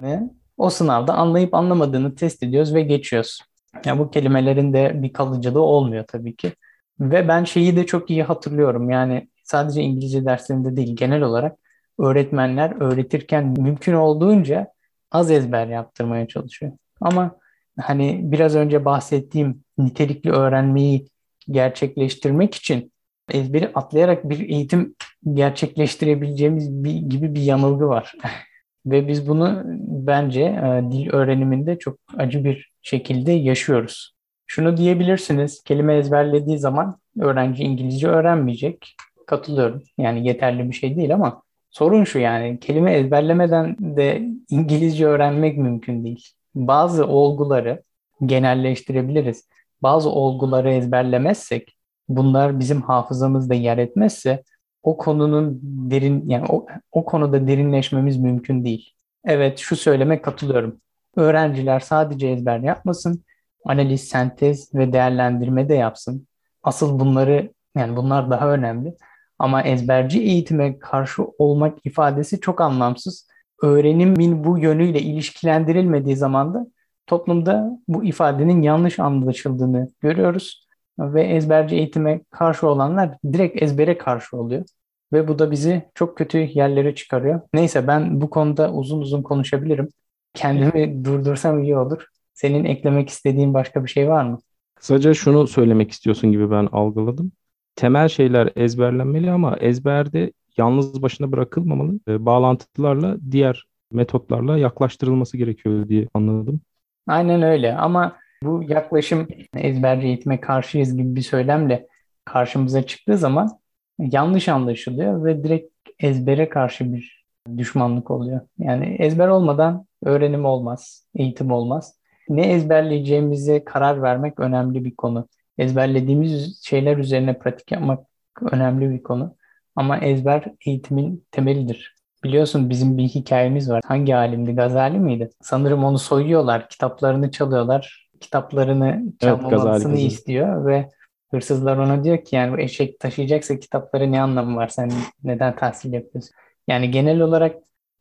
o 0.57 0.69
sınavda 0.69 1.13
anlayıp 1.13 1.53
anlamadığını 1.53 2.15
test 2.15 2.43
ediyoruz 2.43 2.73
ve 2.73 2.81
geçiyoruz. 2.81 3.41
Yani 3.85 3.99
bu 3.99 4.11
kelimelerin 4.11 4.73
de 4.73 4.91
bir 4.95 5.13
kalıcılığı 5.13 5.61
olmuyor 5.61 6.05
tabii 6.07 6.35
ki. 6.35 6.53
Ve 6.99 7.27
ben 7.27 7.43
şeyi 7.43 7.75
de 7.75 7.85
çok 7.85 8.09
iyi 8.09 8.23
hatırlıyorum. 8.23 8.89
Yani 8.89 9.29
sadece 9.43 9.81
İngilizce 9.81 10.25
derslerinde 10.25 10.75
değil 10.77 10.95
genel 10.95 11.21
olarak 11.21 11.57
öğretmenler 11.99 12.81
öğretirken 12.81 13.45
mümkün 13.57 13.93
olduğunca 13.93 14.67
az 15.11 15.31
ezber 15.31 15.67
yaptırmaya 15.67 16.27
çalışıyor. 16.27 16.71
Ama 17.01 17.37
hani 17.79 18.19
biraz 18.23 18.55
önce 18.55 18.85
bahsettiğim 18.85 19.63
nitelikli 19.77 20.31
öğrenmeyi 20.31 21.07
gerçekleştirmek 21.51 22.55
için 22.55 22.91
ezberi 23.31 23.71
atlayarak 23.73 24.29
bir 24.29 24.49
eğitim 24.49 24.95
gerçekleştirebileceğimiz 25.33 26.83
bir, 26.83 26.93
gibi 26.93 27.35
bir 27.35 27.41
yanılgı 27.41 27.87
var. 27.87 28.13
Ve 28.85 29.07
biz 29.07 29.27
bunu 29.27 29.61
bence 29.87 30.41
e, 30.41 30.83
dil 30.91 31.09
öğreniminde 31.13 31.79
çok 31.79 31.97
acı 32.17 32.43
bir 32.43 32.71
şekilde 32.81 33.31
yaşıyoruz. 33.31 34.15
Şunu 34.47 34.77
diyebilirsiniz, 34.77 35.63
kelime 35.63 35.97
ezberlediği 35.97 36.59
zaman 36.59 36.97
öğrenci 37.19 37.63
İngilizce 37.63 38.07
öğrenmeyecek. 38.07 38.95
Katılıyorum. 39.27 39.83
Yani 39.97 40.27
yeterli 40.27 40.69
bir 40.69 40.75
şey 40.75 40.97
değil 40.97 41.13
ama 41.13 41.41
sorun 41.69 42.03
şu 42.03 42.19
yani 42.19 42.59
kelime 42.59 42.93
ezberlemeden 42.93 43.75
de 43.79 44.21
İngilizce 44.49 45.05
öğrenmek 45.05 45.57
mümkün 45.57 46.03
değil. 46.03 46.27
Bazı 46.55 47.07
olguları 47.07 47.83
genelleştirebiliriz. 48.25 49.47
Bazı 49.83 50.09
olguları 50.09 50.71
ezberlemezsek, 50.71 51.77
bunlar 52.09 52.59
bizim 52.59 52.81
hafızamızda 52.81 53.53
yer 53.53 53.77
etmezse 53.77 54.43
o 54.85 54.97
konunun 54.97 55.59
derin 55.63 56.29
yani 56.29 56.45
o, 56.49 56.65
o 56.91 57.05
konuda 57.05 57.47
derinleşmemiz 57.47 58.17
mümkün 58.17 58.65
değil. 58.65 58.93
Evet 59.25 59.59
şu 59.59 59.75
söyleme 59.75 60.21
katılıyorum. 60.21 60.81
Öğrenciler 61.15 61.79
sadece 61.79 62.27
ezber 62.27 62.59
yapmasın, 62.59 63.23
analiz, 63.65 64.07
sentez 64.07 64.75
ve 64.75 64.93
değerlendirme 64.93 65.69
de 65.69 65.73
yapsın. 65.73 66.27
Asıl 66.63 66.99
bunları 66.99 67.53
yani 67.77 67.95
bunlar 67.95 68.29
daha 68.29 68.51
önemli. 68.53 68.95
Ama 69.39 69.63
ezberci 69.63 70.21
eğitime 70.21 70.79
karşı 70.79 71.23
olmak 71.37 71.85
ifadesi 71.85 72.39
çok 72.39 72.61
anlamsız. 72.61 73.27
Öğrenimin 73.61 74.43
bu 74.43 74.59
yönüyle 74.59 75.01
ilişkilendirilmediği 75.01 76.15
zaman 76.15 76.53
da 76.53 76.67
toplumda 77.07 77.79
bu 77.87 78.03
ifadenin 78.03 78.61
yanlış 78.61 78.99
anlaşıldığını 78.99 79.87
görüyoruz. 79.99 80.64
Ve 80.99 81.23
ezberci 81.23 81.75
eğitime 81.75 82.21
karşı 82.29 82.67
olanlar 82.67 83.17
direkt 83.33 83.61
ezbere 83.61 83.97
karşı 83.97 84.37
oluyor. 84.37 84.65
Ve 85.13 85.27
bu 85.27 85.39
da 85.39 85.51
bizi 85.51 85.83
çok 85.95 86.17
kötü 86.17 86.37
yerlere 86.37 86.95
çıkarıyor. 86.95 87.41
Neyse 87.53 87.87
ben 87.87 88.21
bu 88.21 88.29
konuda 88.29 88.73
uzun 88.73 89.01
uzun 89.01 89.21
konuşabilirim. 89.21 89.89
Kendimi 90.33 91.05
durdursam 91.05 91.63
iyi 91.63 91.77
olur. 91.77 92.05
Senin 92.33 92.63
eklemek 92.63 93.09
istediğin 93.09 93.53
başka 93.53 93.83
bir 93.83 93.89
şey 93.89 94.09
var 94.09 94.23
mı? 94.23 94.39
Kısaca 94.75 95.13
şunu 95.13 95.47
söylemek 95.47 95.91
istiyorsun 95.91 96.31
gibi 96.31 96.51
ben 96.51 96.69
algıladım. 96.71 97.31
Temel 97.75 98.07
şeyler 98.07 98.49
ezberlenmeli 98.55 99.31
ama 99.31 99.57
ezberde 99.57 100.31
yalnız 100.57 101.01
başına 101.01 101.31
bırakılmamalı. 101.31 101.99
Bağlantılarla 102.07 103.17
diğer 103.31 103.65
metotlarla 103.91 104.57
yaklaştırılması 104.57 105.37
gerekiyor 105.37 105.87
diye 105.87 106.07
anladım. 106.13 106.61
Aynen 107.07 107.41
öyle 107.41 107.75
ama 107.75 108.15
bu 108.45 108.63
yaklaşım 108.67 109.27
ezberci 109.57 110.07
eğitime 110.07 110.41
karşıyız 110.41 110.97
gibi 110.97 111.15
bir 111.15 111.21
söylemle 111.21 111.87
karşımıza 112.25 112.85
çıktığı 112.85 113.17
zaman 113.17 113.59
yanlış 113.99 114.49
anlaşılıyor 114.49 115.25
ve 115.25 115.43
direkt 115.43 115.73
ezbere 115.99 116.49
karşı 116.49 116.93
bir 116.93 117.25
düşmanlık 117.57 118.11
oluyor. 118.11 118.41
Yani 118.57 118.95
ezber 118.99 119.27
olmadan 119.27 119.85
öğrenim 120.03 120.45
olmaz, 120.45 121.07
eğitim 121.15 121.51
olmaz. 121.51 121.99
Ne 122.29 122.41
ezberleyeceğimize 122.51 123.63
karar 123.63 124.01
vermek 124.01 124.39
önemli 124.39 124.85
bir 124.85 124.95
konu. 124.95 125.27
Ezberlediğimiz 125.57 126.61
şeyler 126.63 126.97
üzerine 126.97 127.39
pratik 127.39 127.71
yapmak 127.71 128.07
önemli 128.51 128.89
bir 128.89 129.03
konu. 129.03 129.35
Ama 129.75 129.97
ezber 129.97 130.45
eğitimin 130.65 131.25
temelidir. 131.31 131.95
Biliyorsun 132.23 132.69
bizim 132.69 132.97
bir 132.97 133.03
hikayemiz 133.03 133.69
var. 133.69 133.81
Hangi 133.85 134.15
alimdi? 134.15 134.51
Gazali 134.51 134.99
miydi? 134.99 135.29
Sanırım 135.41 135.83
onu 135.83 135.99
soyuyorlar, 135.99 136.69
kitaplarını 136.69 137.31
çalıyorlar. 137.31 138.04
Kitaplarını 138.19 139.03
çalmamasını 139.19 139.99
evet, 139.99 140.11
istiyor 140.11 140.65
ve 140.65 140.89
hırsızlar 141.31 141.77
ona 141.77 142.03
diyor 142.03 142.23
ki 142.23 142.35
yani 142.35 142.53
bu 142.53 142.59
eşek 142.59 142.99
taşıyacaksa 142.99 143.59
kitapları 143.59 144.11
ne 144.11 144.21
anlamı 144.21 144.55
var? 144.55 144.67
Sen 144.67 144.91
neden 145.23 145.55
tahsil 145.55 145.93
yapıyorsun? 145.93 146.35
Yani 146.67 146.91
genel 146.91 147.21
olarak 147.21 147.55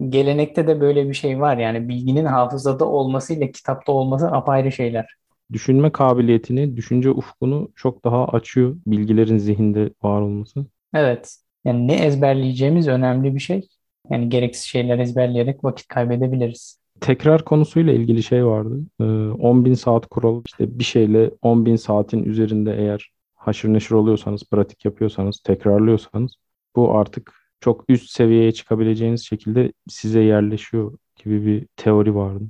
gelenekte 0.08 0.66
de 0.66 0.80
böyle 0.80 1.08
bir 1.08 1.14
şey 1.14 1.40
var. 1.40 1.56
Yani 1.56 1.88
bilginin 1.88 2.24
hafızada 2.24 2.84
olmasıyla 2.84 3.50
kitapta 3.50 3.92
olması 3.92 4.26
apayrı 4.26 4.72
şeyler. 4.72 5.14
Düşünme 5.52 5.92
kabiliyetini, 5.92 6.76
düşünce 6.76 7.10
ufkunu 7.10 7.72
çok 7.76 8.04
daha 8.04 8.26
açıyor 8.26 8.76
bilgilerin 8.86 9.38
zihinde 9.38 9.90
var 10.02 10.20
olması. 10.20 10.66
Evet. 10.94 11.36
Yani 11.64 11.88
ne 11.88 11.94
ezberleyeceğimiz 11.94 12.88
önemli 12.88 13.34
bir 13.34 13.40
şey. 13.40 13.68
Yani 14.10 14.28
gereksiz 14.28 14.64
şeyler 14.64 14.98
ezberleyerek 14.98 15.64
vakit 15.64 15.88
kaybedebiliriz. 15.88 16.83
Tekrar 17.04 17.44
konusuyla 17.44 17.92
ilgili 17.92 18.22
şey 18.22 18.46
vardı. 18.46 18.78
Ee, 19.00 19.04
10 19.04 19.64
bin 19.64 19.74
saat 19.74 20.06
kuralı. 20.06 20.42
İşte 20.46 20.78
bir 20.78 20.84
şeyle 20.84 21.30
10 21.42 21.66
bin 21.66 21.76
saatin 21.76 22.24
üzerinde 22.24 22.76
eğer 22.78 23.10
haşır 23.34 23.68
neşir 23.68 23.94
oluyorsanız, 23.94 24.42
pratik 24.50 24.84
yapıyorsanız, 24.84 25.40
tekrarlıyorsanız 25.40 26.34
bu 26.76 26.98
artık 26.98 27.32
çok 27.60 27.84
üst 27.88 28.10
seviyeye 28.10 28.52
çıkabileceğiniz 28.52 29.26
şekilde 29.26 29.72
size 29.88 30.20
yerleşiyor 30.20 30.98
gibi 31.24 31.46
bir 31.46 31.66
teori 31.76 32.14
vardı. 32.14 32.44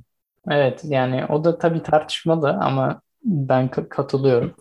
Evet 0.49 0.81
yani 0.83 1.25
o 1.25 1.43
da 1.43 1.57
tabii 1.57 1.83
tartışmalı 1.83 2.49
ama 2.49 3.01
ben 3.23 3.67
katılıyorum. 3.67 4.55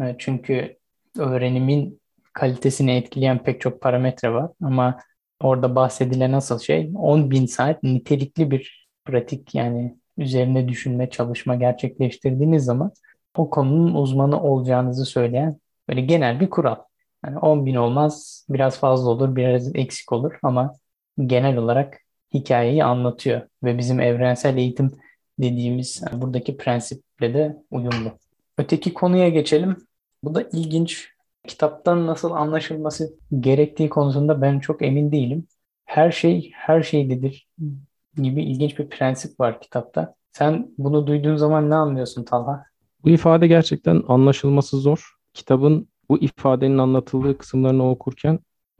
E, 0.00 0.16
çünkü 0.18 0.76
öğrenimin 1.18 2.00
kalitesini 2.32 2.96
etkileyen 2.96 3.42
pek 3.42 3.60
çok 3.60 3.80
parametre 3.80 4.32
var 4.32 4.50
ama 4.62 4.98
orada 5.40 5.74
bahsedilen 5.74 6.32
asıl 6.32 6.58
şey 6.58 6.90
10 6.94 7.30
bin 7.30 7.46
saat 7.46 7.82
nitelikli 7.82 8.50
bir 8.50 8.85
pratik 9.06 9.54
yani 9.54 9.96
üzerine 10.18 10.68
düşünme, 10.68 11.10
çalışma 11.10 11.54
gerçekleştirdiğiniz 11.54 12.64
zaman 12.64 12.92
o 13.36 13.50
konunun 13.50 13.94
uzmanı 13.94 14.42
olacağınızı 14.42 15.04
söyleyen 15.04 15.60
böyle 15.88 16.00
genel 16.00 16.40
bir 16.40 16.50
kural. 16.50 16.76
Yani 17.26 17.38
10 17.38 17.66
bin 17.66 17.74
olmaz, 17.74 18.46
biraz 18.48 18.78
fazla 18.78 19.10
olur, 19.10 19.36
biraz 19.36 19.76
eksik 19.76 20.12
olur 20.12 20.38
ama 20.42 20.74
genel 21.26 21.56
olarak 21.56 21.98
hikayeyi 22.34 22.84
anlatıyor 22.84 23.42
ve 23.64 23.78
bizim 23.78 24.00
evrensel 24.00 24.56
eğitim 24.56 24.92
dediğimiz 25.38 26.02
yani 26.06 26.22
buradaki 26.22 26.56
prensiple 26.56 27.34
de 27.34 27.56
uyumlu. 27.70 28.12
Öteki 28.58 28.94
konuya 28.94 29.28
geçelim. 29.28 29.76
Bu 30.22 30.34
da 30.34 30.42
ilginç. 30.52 31.16
Kitaptan 31.46 32.06
nasıl 32.06 32.30
anlaşılması 32.30 33.14
gerektiği 33.40 33.88
konusunda 33.88 34.42
ben 34.42 34.58
çok 34.60 34.82
emin 34.82 35.12
değilim. 35.12 35.46
Her 35.84 36.10
şey 36.10 36.50
her 36.54 36.82
şeydedir 36.82 37.48
gibi 38.22 38.44
ilginç 38.44 38.78
bir 38.78 38.88
prensip 38.88 39.40
var 39.40 39.60
kitapta. 39.60 40.14
Sen 40.32 40.70
bunu 40.78 41.06
duyduğun 41.06 41.36
zaman 41.36 41.70
ne 41.70 41.74
anlıyorsun 41.74 42.24
Talha? 42.24 42.64
Bu 43.04 43.10
ifade 43.10 43.46
gerçekten 43.46 44.02
anlaşılması 44.08 44.76
zor. 44.80 45.12
Kitabın 45.34 45.88
bu 46.08 46.18
ifadenin 46.18 46.78
anlatıldığı 46.78 47.38
kısımlarını 47.38 47.90
okurken 47.90 48.38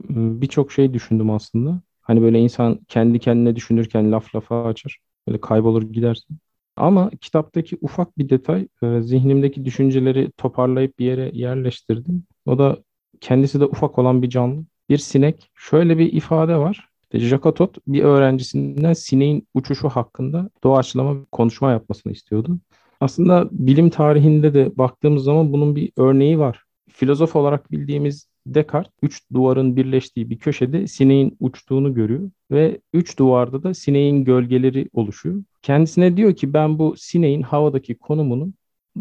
ıı, 0.09 0.41
birçok 0.41 0.71
şey 0.71 0.93
düşündüm 0.93 1.29
aslında. 1.29 1.81
Hani 2.01 2.21
böyle 2.21 2.39
insan 2.39 2.79
kendi 2.87 3.19
kendine 3.19 3.55
düşünürken 3.55 4.11
laf 4.11 4.35
lafa 4.35 4.65
açar. 4.65 4.99
Böyle 5.27 5.41
kaybolur 5.41 5.83
gidersin. 5.83 6.37
Ama 6.75 7.09
kitaptaki 7.21 7.77
ufak 7.81 8.17
bir 8.17 8.29
detay 8.29 8.67
e, 8.83 9.01
zihnimdeki 9.01 9.65
düşünceleri 9.65 10.31
toparlayıp 10.31 10.99
bir 10.99 11.05
yere 11.05 11.31
yerleştirdim. 11.33 12.23
O 12.45 12.59
da 12.59 12.77
kendisi 13.21 13.59
de 13.59 13.65
ufak 13.65 13.99
olan 13.99 14.21
bir 14.21 14.29
canlı. 14.29 14.63
bir 14.89 14.97
sinek. 14.97 15.51
Şöyle 15.55 15.97
bir 15.97 16.13
ifade 16.13 16.57
var. 16.57 16.89
İşte 17.13 17.27
Jakatot 17.27 17.77
bir 17.87 18.03
öğrencisinden 18.03 18.93
sineğin 18.93 19.47
uçuşu 19.53 19.89
hakkında 19.89 20.49
doğaçlama 20.63 21.25
konuşma 21.31 21.71
yapmasını 21.71 22.13
istiyordu. 22.13 22.59
Aslında 22.99 23.49
bilim 23.51 23.89
tarihinde 23.89 24.53
de 24.53 24.77
baktığımız 24.77 25.23
zaman 25.23 25.53
bunun 25.53 25.75
bir 25.75 25.91
örneği 25.97 26.39
var. 26.39 26.63
Filozof 26.89 27.35
olarak 27.35 27.71
bildiğimiz 27.71 28.27
Descartes 28.47 28.93
üç 29.01 29.23
duvarın 29.33 29.75
birleştiği 29.75 30.29
bir 30.29 30.37
köşede 30.37 30.87
sineğin 30.87 31.37
uçtuğunu 31.39 31.93
görüyor 31.93 32.29
ve 32.51 32.81
üç 32.93 33.19
duvarda 33.19 33.63
da 33.63 33.73
sineğin 33.73 34.25
gölgeleri 34.25 34.89
oluşuyor. 34.93 35.43
Kendisine 35.61 36.17
diyor 36.17 36.35
ki 36.35 36.53
ben 36.53 36.79
bu 36.79 36.95
sineğin 36.97 37.41
havadaki 37.41 37.95
konumunu 37.95 38.53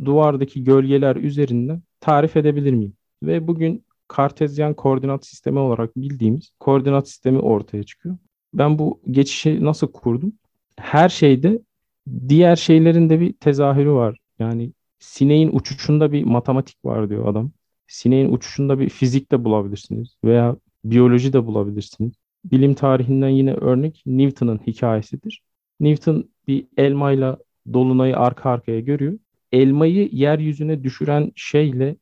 duvardaki 0.05 0.65
gölgeler 0.65 1.17
üzerinden 1.17 1.83
tarif 2.01 2.37
edebilir 2.37 2.73
miyim? 2.73 2.93
Ve 3.23 3.47
bugün 3.47 3.86
kartezyen 4.09 4.75
koordinat 4.75 5.27
sistemi 5.27 5.59
olarak 5.59 5.97
bildiğimiz 5.97 6.51
koordinat 6.61 7.09
sistemi 7.09 7.39
ortaya 7.39 7.83
çıkıyor. 7.83 8.17
Ben 8.55 8.79
bu 8.79 9.01
geçişi 9.11 9.65
nasıl 9.65 9.93
kurdum? 9.93 10.33
Her 10.79 11.09
şeyde 11.09 11.59
diğer 12.29 12.57
şeylerin 12.57 13.11
de 13.11 13.21
bir 13.21 13.33
tezahürü 13.33 13.93
var. 13.93 14.19
Yani 14.39 14.73
sineğin 14.99 15.51
uçuşunda 15.53 16.13
bir 16.13 16.25
matematik 16.25 16.85
var 16.85 17.11
diyor 17.11 17.29
adam. 17.29 17.51
Sineğin 17.87 18.33
uçuşunda 18.33 18.79
bir 18.79 18.89
fizik 18.89 19.33
de 19.33 19.45
bulabilirsiniz 19.45 20.17
veya 20.25 20.57
biyoloji 20.85 21.33
de 21.33 21.47
bulabilirsiniz. 21.47 22.13
Bilim 22.45 22.75
tarihinden 22.75 23.29
yine 23.29 23.55
örnek 23.55 24.03
Newton'un 24.07 24.61
hikayesidir. 24.67 25.43
Newton 25.81 26.31
bir 26.49 26.67
elmayla 26.77 27.39
dolunayı 27.73 28.17
arka 28.17 28.51
arkaya 28.51 28.81
görüyor. 28.81 29.19
Elmayı 29.53 30.09
yeryüzüne 30.13 30.85
düşüren 30.85 31.33
şeyle 31.37 31.97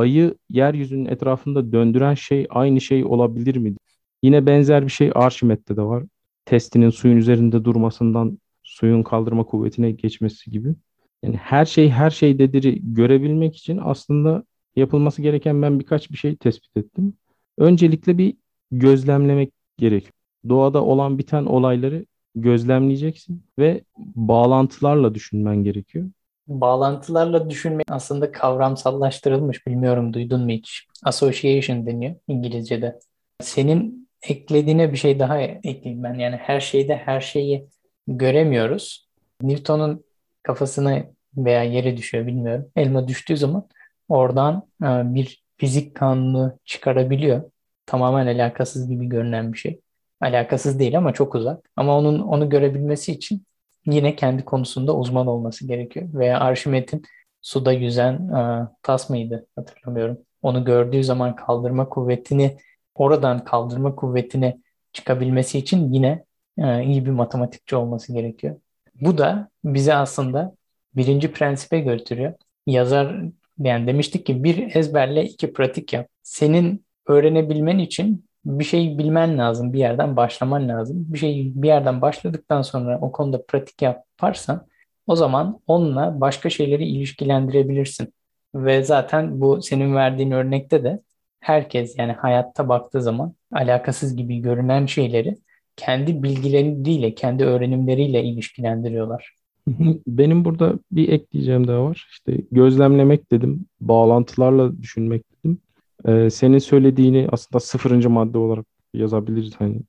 ayı 0.00 0.34
yeryüzünün 0.50 1.04
etrafında 1.06 1.72
döndüren 1.72 2.14
şey 2.14 2.46
aynı 2.50 2.80
şey 2.80 3.04
olabilir 3.04 3.56
mi? 3.56 3.74
Yine 4.22 4.46
benzer 4.46 4.86
bir 4.86 4.92
şey 4.92 5.10
Arşimet'te 5.14 5.76
de 5.76 5.82
var. 5.82 6.04
Testinin 6.44 6.90
suyun 6.90 7.16
üzerinde 7.16 7.64
durmasından 7.64 8.38
suyun 8.62 9.02
kaldırma 9.02 9.44
kuvvetine 9.44 9.90
geçmesi 9.90 10.50
gibi. 10.50 10.74
Yani 11.22 11.36
her 11.36 11.64
şey 11.64 11.90
her 11.90 12.10
şey 12.10 12.38
dediri 12.38 12.94
görebilmek 12.94 13.56
için 13.56 13.80
aslında 13.82 14.44
yapılması 14.76 15.22
gereken 15.22 15.62
ben 15.62 15.80
birkaç 15.80 16.10
bir 16.10 16.16
şey 16.16 16.36
tespit 16.36 16.76
ettim. 16.76 17.14
Öncelikle 17.58 18.18
bir 18.18 18.36
gözlemlemek 18.70 19.52
gerekiyor. 19.78 20.12
Doğada 20.48 20.84
olan 20.84 21.18
biten 21.18 21.44
olayları 21.44 22.06
gözlemleyeceksin 22.34 23.42
ve 23.58 23.84
bağlantılarla 23.98 25.14
düşünmen 25.14 25.64
gerekiyor. 25.64 26.10
Bağlantılarla 26.50 27.50
düşünmek 27.50 27.86
aslında 27.90 28.32
kavramsallaştırılmış. 28.32 29.66
Bilmiyorum 29.66 30.12
duydun 30.12 30.44
mu 30.44 30.50
hiç? 30.50 30.86
Association 31.04 31.86
deniyor 31.86 32.14
İngilizce'de. 32.28 32.98
Senin 33.40 34.08
eklediğine 34.22 34.92
bir 34.92 34.96
şey 34.96 35.18
daha 35.18 35.40
ekleyeyim 35.40 36.02
ben. 36.02 36.14
Yani 36.14 36.36
her 36.36 36.60
şeyde 36.60 36.96
her 36.96 37.20
şeyi 37.20 37.68
göremiyoruz. 38.06 39.08
Newton'un 39.42 40.04
kafasına 40.42 41.04
veya 41.36 41.62
yere 41.62 41.96
düşüyor 41.96 42.26
bilmiyorum. 42.26 42.66
Elma 42.76 43.08
düştüğü 43.08 43.36
zaman 43.36 43.68
oradan 44.08 44.68
e, 44.82 44.86
bir 45.14 45.42
fizik 45.56 45.94
kanunu 45.94 46.58
çıkarabiliyor. 46.64 47.50
Tamamen 47.86 48.26
alakasız 48.26 48.88
gibi 48.88 49.06
görünen 49.08 49.52
bir 49.52 49.58
şey. 49.58 49.80
Alakasız 50.20 50.78
değil 50.78 50.98
ama 50.98 51.12
çok 51.12 51.34
uzak. 51.34 51.70
Ama 51.76 51.98
onun 51.98 52.18
onu 52.20 52.48
görebilmesi 52.48 53.12
için 53.12 53.42
yine 53.86 54.16
kendi 54.16 54.44
konusunda 54.44 54.96
uzman 54.96 55.26
olması 55.26 55.66
gerekiyor. 55.66 56.08
Veya 56.14 56.40
Arşimet'in 56.40 57.02
suda 57.42 57.72
yüzen 57.72 58.12
e, 58.12 58.68
tas 58.82 59.10
mıydı 59.10 59.46
hatırlamıyorum. 59.56 60.18
Onu 60.42 60.64
gördüğü 60.64 61.04
zaman 61.04 61.36
kaldırma 61.36 61.88
kuvvetini 61.88 62.58
oradan 62.94 63.44
kaldırma 63.44 63.96
kuvvetini 63.96 64.60
çıkabilmesi 64.92 65.58
için 65.58 65.92
yine 65.92 66.24
e, 66.58 66.84
iyi 66.84 67.06
bir 67.06 67.10
matematikçi 67.10 67.76
olması 67.76 68.12
gerekiyor. 68.12 68.56
Bu 69.00 69.18
da 69.18 69.48
bize 69.64 69.94
aslında 69.94 70.54
birinci 70.96 71.32
prensibe 71.32 71.80
götürüyor. 71.80 72.32
Yazar 72.66 73.16
yani 73.58 73.86
demiştik 73.86 74.26
ki 74.26 74.44
bir 74.44 74.76
ezberle 74.76 75.24
iki 75.24 75.52
pratik 75.52 75.92
yap. 75.92 76.08
Senin 76.22 76.84
öğrenebilmen 77.06 77.78
için 77.78 78.24
bir 78.44 78.64
şey 78.64 78.98
bilmen 78.98 79.38
lazım, 79.38 79.72
bir 79.72 79.78
yerden 79.78 80.16
başlaman 80.16 80.68
lazım. 80.68 81.04
Bir 81.08 81.18
şey 81.18 81.52
bir 81.54 81.68
yerden 81.68 82.02
başladıktan 82.02 82.62
sonra 82.62 82.98
o 83.00 83.12
konuda 83.12 83.44
pratik 83.46 83.82
yaparsan 83.82 84.66
o 85.06 85.16
zaman 85.16 85.60
onunla 85.66 86.20
başka 86.20 86.50
şeyleri 86.50 86.84
ilişkilendirebilirsin. 86.84 88.14
Ve 88.54 88.82
zaten 88.82 89.40
bu 89.40 89.62
senin 89.62 89.94
verdiğin 89.94 90.30
örnekte 90.30 90.84
de 90.84 91.02
herkes 91.40 91.98
yani 91.98 92.12
hayatta 92.12 92.68
baktığı 92.68 93.02
zaman 93.02 93.34
alakasız 93.52 94.16
gibi 94.16 94.38
görünen 94.38 94.86
şeyleri 94.86 95.36
kendi 95.76 96.22
bilgileriyle, 96.22 97.14
kendi 97.14 97.44
öğrenimleriyle 97.44 98.24
ilişkilendiriyorlar. 98.24 99.34
Benim 100.06 100.44
burada 100.44 100.78
bir 100.92 101.08
ekleyeceğim 101.08 101.68
daha 101.68 101.84
var. 101.84 102.08
İşte 102.10 102.36
gözlemlemek 102.52 103.32
dedim, 103.32 103.66
bağlantılarla 103.80 104.82
düşünmek 104.82 105.22
dedim. 105.32 105.58
Ee, 106.08 106.30
senin 106.30 106.58
söylediğini 106.58 107.28
aslında 107.32 107.60
sıfırıncı 107.60 108.10
madde 108.10 108.38
olarak 108.38 108.66
yazabiliriz. 108.94 109.54
Hani 109.58 109.80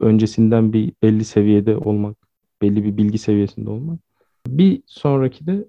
öncesinden 0.00 0.72
bir 0.72 0.92
belli 1.02 1.24
seviyede 1.24 1.76
olmak, 1.76 2.16
belli 2.62 2.84
bir 2.84 2.96
bilgi 2.96 3.18
seviyesinde 3.18 3.70
olmak. 3.70 4.00
Bir 4.46 4.82
sonraki 4.86 5.46
de 5.46 5.64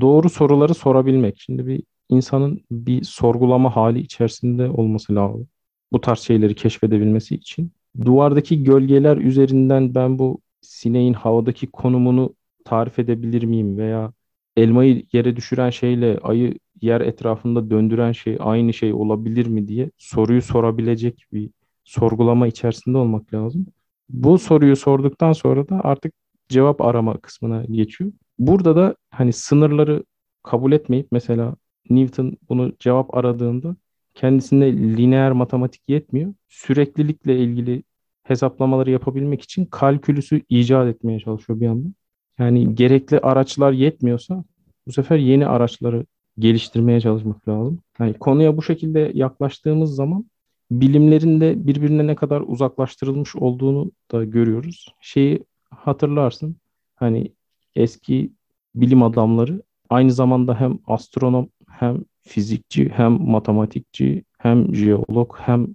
doğru 0.00 0.30
soruları 0.30 0.74
sorabilmek. 0.74 1.40
Şimdi 1.40 1.66
bir 1.66 1.82
insanın 2.08 2.60
bir 2.70 3.04
sorgulama 3.04 3.76
hali 3.76 4.00
içerisinde 4.00 4.70
olması 4.70 5.14
lazım. 5.14 5.48
Bu 5.92 6.00
tarz 6.00 6.18
şeyleri 6.18 6.54
keşfedebilmesi 6.54 7.34
için. 7.34 7.72
Duvardaki 8.04 8.62
gölgeler 8.64 9.16
üzerinden 9.16 9.94
ben 9.94 10.18
bu 10.18 10.40
sineğin 10.60 11.12
havadaki 11.12 11.66
konumunu 11.66 12.34
tarif 12.64 12.98
edebilir 12.98 13.42
miyim 13.42 13.78
veya 13.78 14.12
elmayı 14.62 15.02
yere 15.12 15.36
düşüren 15.36 15.70
şeyle 15.70 16.18
ayı 16.22 16.54
yer 16.82 17.00
etrafında 17.00 17.70
döndüren 17.70 18.12
şey 18.12 18.36
aynı 18.40 18.72
şey 18.72 18.92
olabilir 18.92 19.46
mi 19.46 19.68
diye 19.68 19.90
soruyu 19.98 20.42
sorabilecek 20.42 21.24
bir 21.32 21.50
sorgulama 21.84 22.46
içerisinde 22.46 22.98
olmak 22.98 23.34
lazım. 23.34 23.66
Bu 24.08 24.38
soruyu 24.38 24.76
sorduktan 24.76 25.32
sonra 25.32 25.68
da 25.68 25.80
artık 25.84 26.14
cevap 26.48 26.80
arama 26.80 27.18
kısmına 27.18 27.64
geçiyor. 27.64 28.12
Burada 28.38 28.76
da 28.76 28.96
hani 29.10 29.32
sınırları 29.32 30.04
kabul 30.42 30.72
etmeyip 30.72 31.08
mesela 31.12 31.56
Newton 31.90 32.36
bunu 32.48 32.72
cevap 32.78 33.16
aradığında 33.16 33.76
kendisine 34.14 34.72
lineer 34.72 35.32
matematik 35.32 35.82
yetmiyor. 35.88 36.34
Süreklilikle 36.48 37.38
ilgili 37.38 37.82
hesaplamaları 38.22 38.90
yapabilmek 38.90 39.42
için 39.42 39.64
kalkülüsü 39.64 40.42
icat 40.48 40.88
etmeye 40.88 41.20
çalışıyor 41.20 41.60
bir 41.60 41.64
yandan. 41.64 41.94
Yani 42.40 42.74
gerekli 42.74 43.18
araçlar 43.18 43.72
yetmiyorsa 43.72 44.44
bu 44.86 44.92
sefer 44.92 45.16
yeni 45.16 45.46
araçları 45.46 46.06
geliştirmeye 46.38 47.00
çalışmak 47.00 47.48
lazım. 47.48 47.78
Yani 47.98 48.14
konuya 48.14 48.56
bu 48.56 48.62
şekilde 48.62 49.12
yaklaştığımız 49.14 49.94
zaman 49.94 50.24
bilimlerin 50.70 51.40
de 51.40 51.66
birbirine 51.66 52.06
ne 52.06 52.14
kadar 52.14 52.40
uzaklaştırılmış 52.40 53.36
olduğunu 53.36 53.90
da 54.12 54.24
görüyoruz. 54.24 54.94
Şeyi 55.00 55.44
hatırlarsın 55.70 56.56
hani 56.94 57.32
eski 57.74 58.32
bilim 58.74 59.02
adamları 59.02 59.62
aynı 59.90 60.12
zamanda 60.12 60.60
hem 60.60 60.78
astronom 60.86 61.48
hem 61.68 62.04
fizikçi 62.22 62.88
hem 62.88 63.12
matematikçi 63.12 64.24
hem 64.38 64.74
jeolog 64.74 65.36
hem 65.38 65.66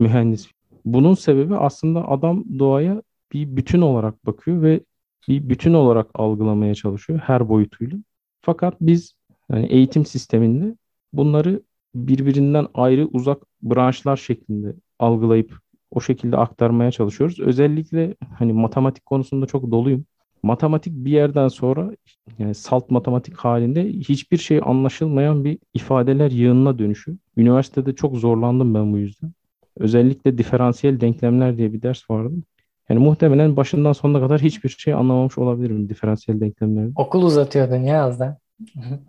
mühendis. 0.00 0.48
Bunun 0.84 1.14
sebebi 1.14 1.56
aslında 1.56 2.08
adam 2.08 2.44
doğaya 2.58 3.02
bir 3.32 3.56
bütün 3.56 3.80
olarak 3.80 4.26
bakıyor 4.26 4.62
ve 4.62 4.80
bir 5.28 5.48
bütün 5.48 5.74
olarak 5.74 6.10
algılamaya 6.14 6.74
çalışıyor 6.74 7.18
her 7.18 7.48
boyutuyla. 7.48 7.98
Fakat 8.40 8.74
biz 8.80 9.14
yani 9.50 9.66
eğitim 9.66 10.06
sisteminde 10.06 10.76
bunları 11.12 11.62
birbirinden 11.94 12.66
ayrı 12.74 13.06
uzak 13.06 13.42
branşlar 13.62 14.16
şeklinde 14.16 14.74
algılayıp 14.98 15.58
o 15.90 16.00
şekilde 16.00 16.36
aktarmaya 16.36 16.90
çalışıyoruz. 16.90 17.40
Özellikle 17.40 18.14
hani 18.38 18.52
matematik 18.52 19.06
konusunda 19.06 19.46
çok 19.46 19.70
doluyum. 19.70 20.04
Matematik 20.42 20.92
bir 20.94 21.10
yerden 21.12 21.48
sonra 21.48 21.96
yani 22.38 22.54
salt 22.54 22.90
matematik 22.90 23.36
halinde 23.36 23.88
hiçbir 23.88 24.36
şey 24.36 24.60
anlaşılmayan 24.64 25.44
bir 25.44 25.58
ifadeler 25.74 26.30
yığınına 26.30 26.78
dönüşüyor. 26.78 27.18
Üniversitede 27.36 27.94
çok 27.94 28.16
zorlandım 28.16 28.74
ben 28.74 28.92
bu 28.92 28.98
yüzden. 28.98 29.32
Özellikle 29.76 30.38
diferansiyel 30.38 31.00
denklemler 31.00 31.56
diye 31.58 31.72
bir 31.72 31.82
ders 31.82 32.10
vardı. 32.10 32.34
Yani 32.88 33.00
muhtemelen 33.00 33.56
başından 33.56 33.92
sonuna 33.92 34.20
kadar 34.20 34.40
hiçbir 34.40 34.68
şey 34.68 34.94
anlamamış 34.94 35.38
olabilirim 35.38 35.88
diferansiyel 35.88 36.40
denklemlerde. 36.40 36.92
Okul 36.96 37.22
uzatıyordun 37.22 37.82
ya 37.82 38.04
az 38.04 38.20
da. 38.20 38.38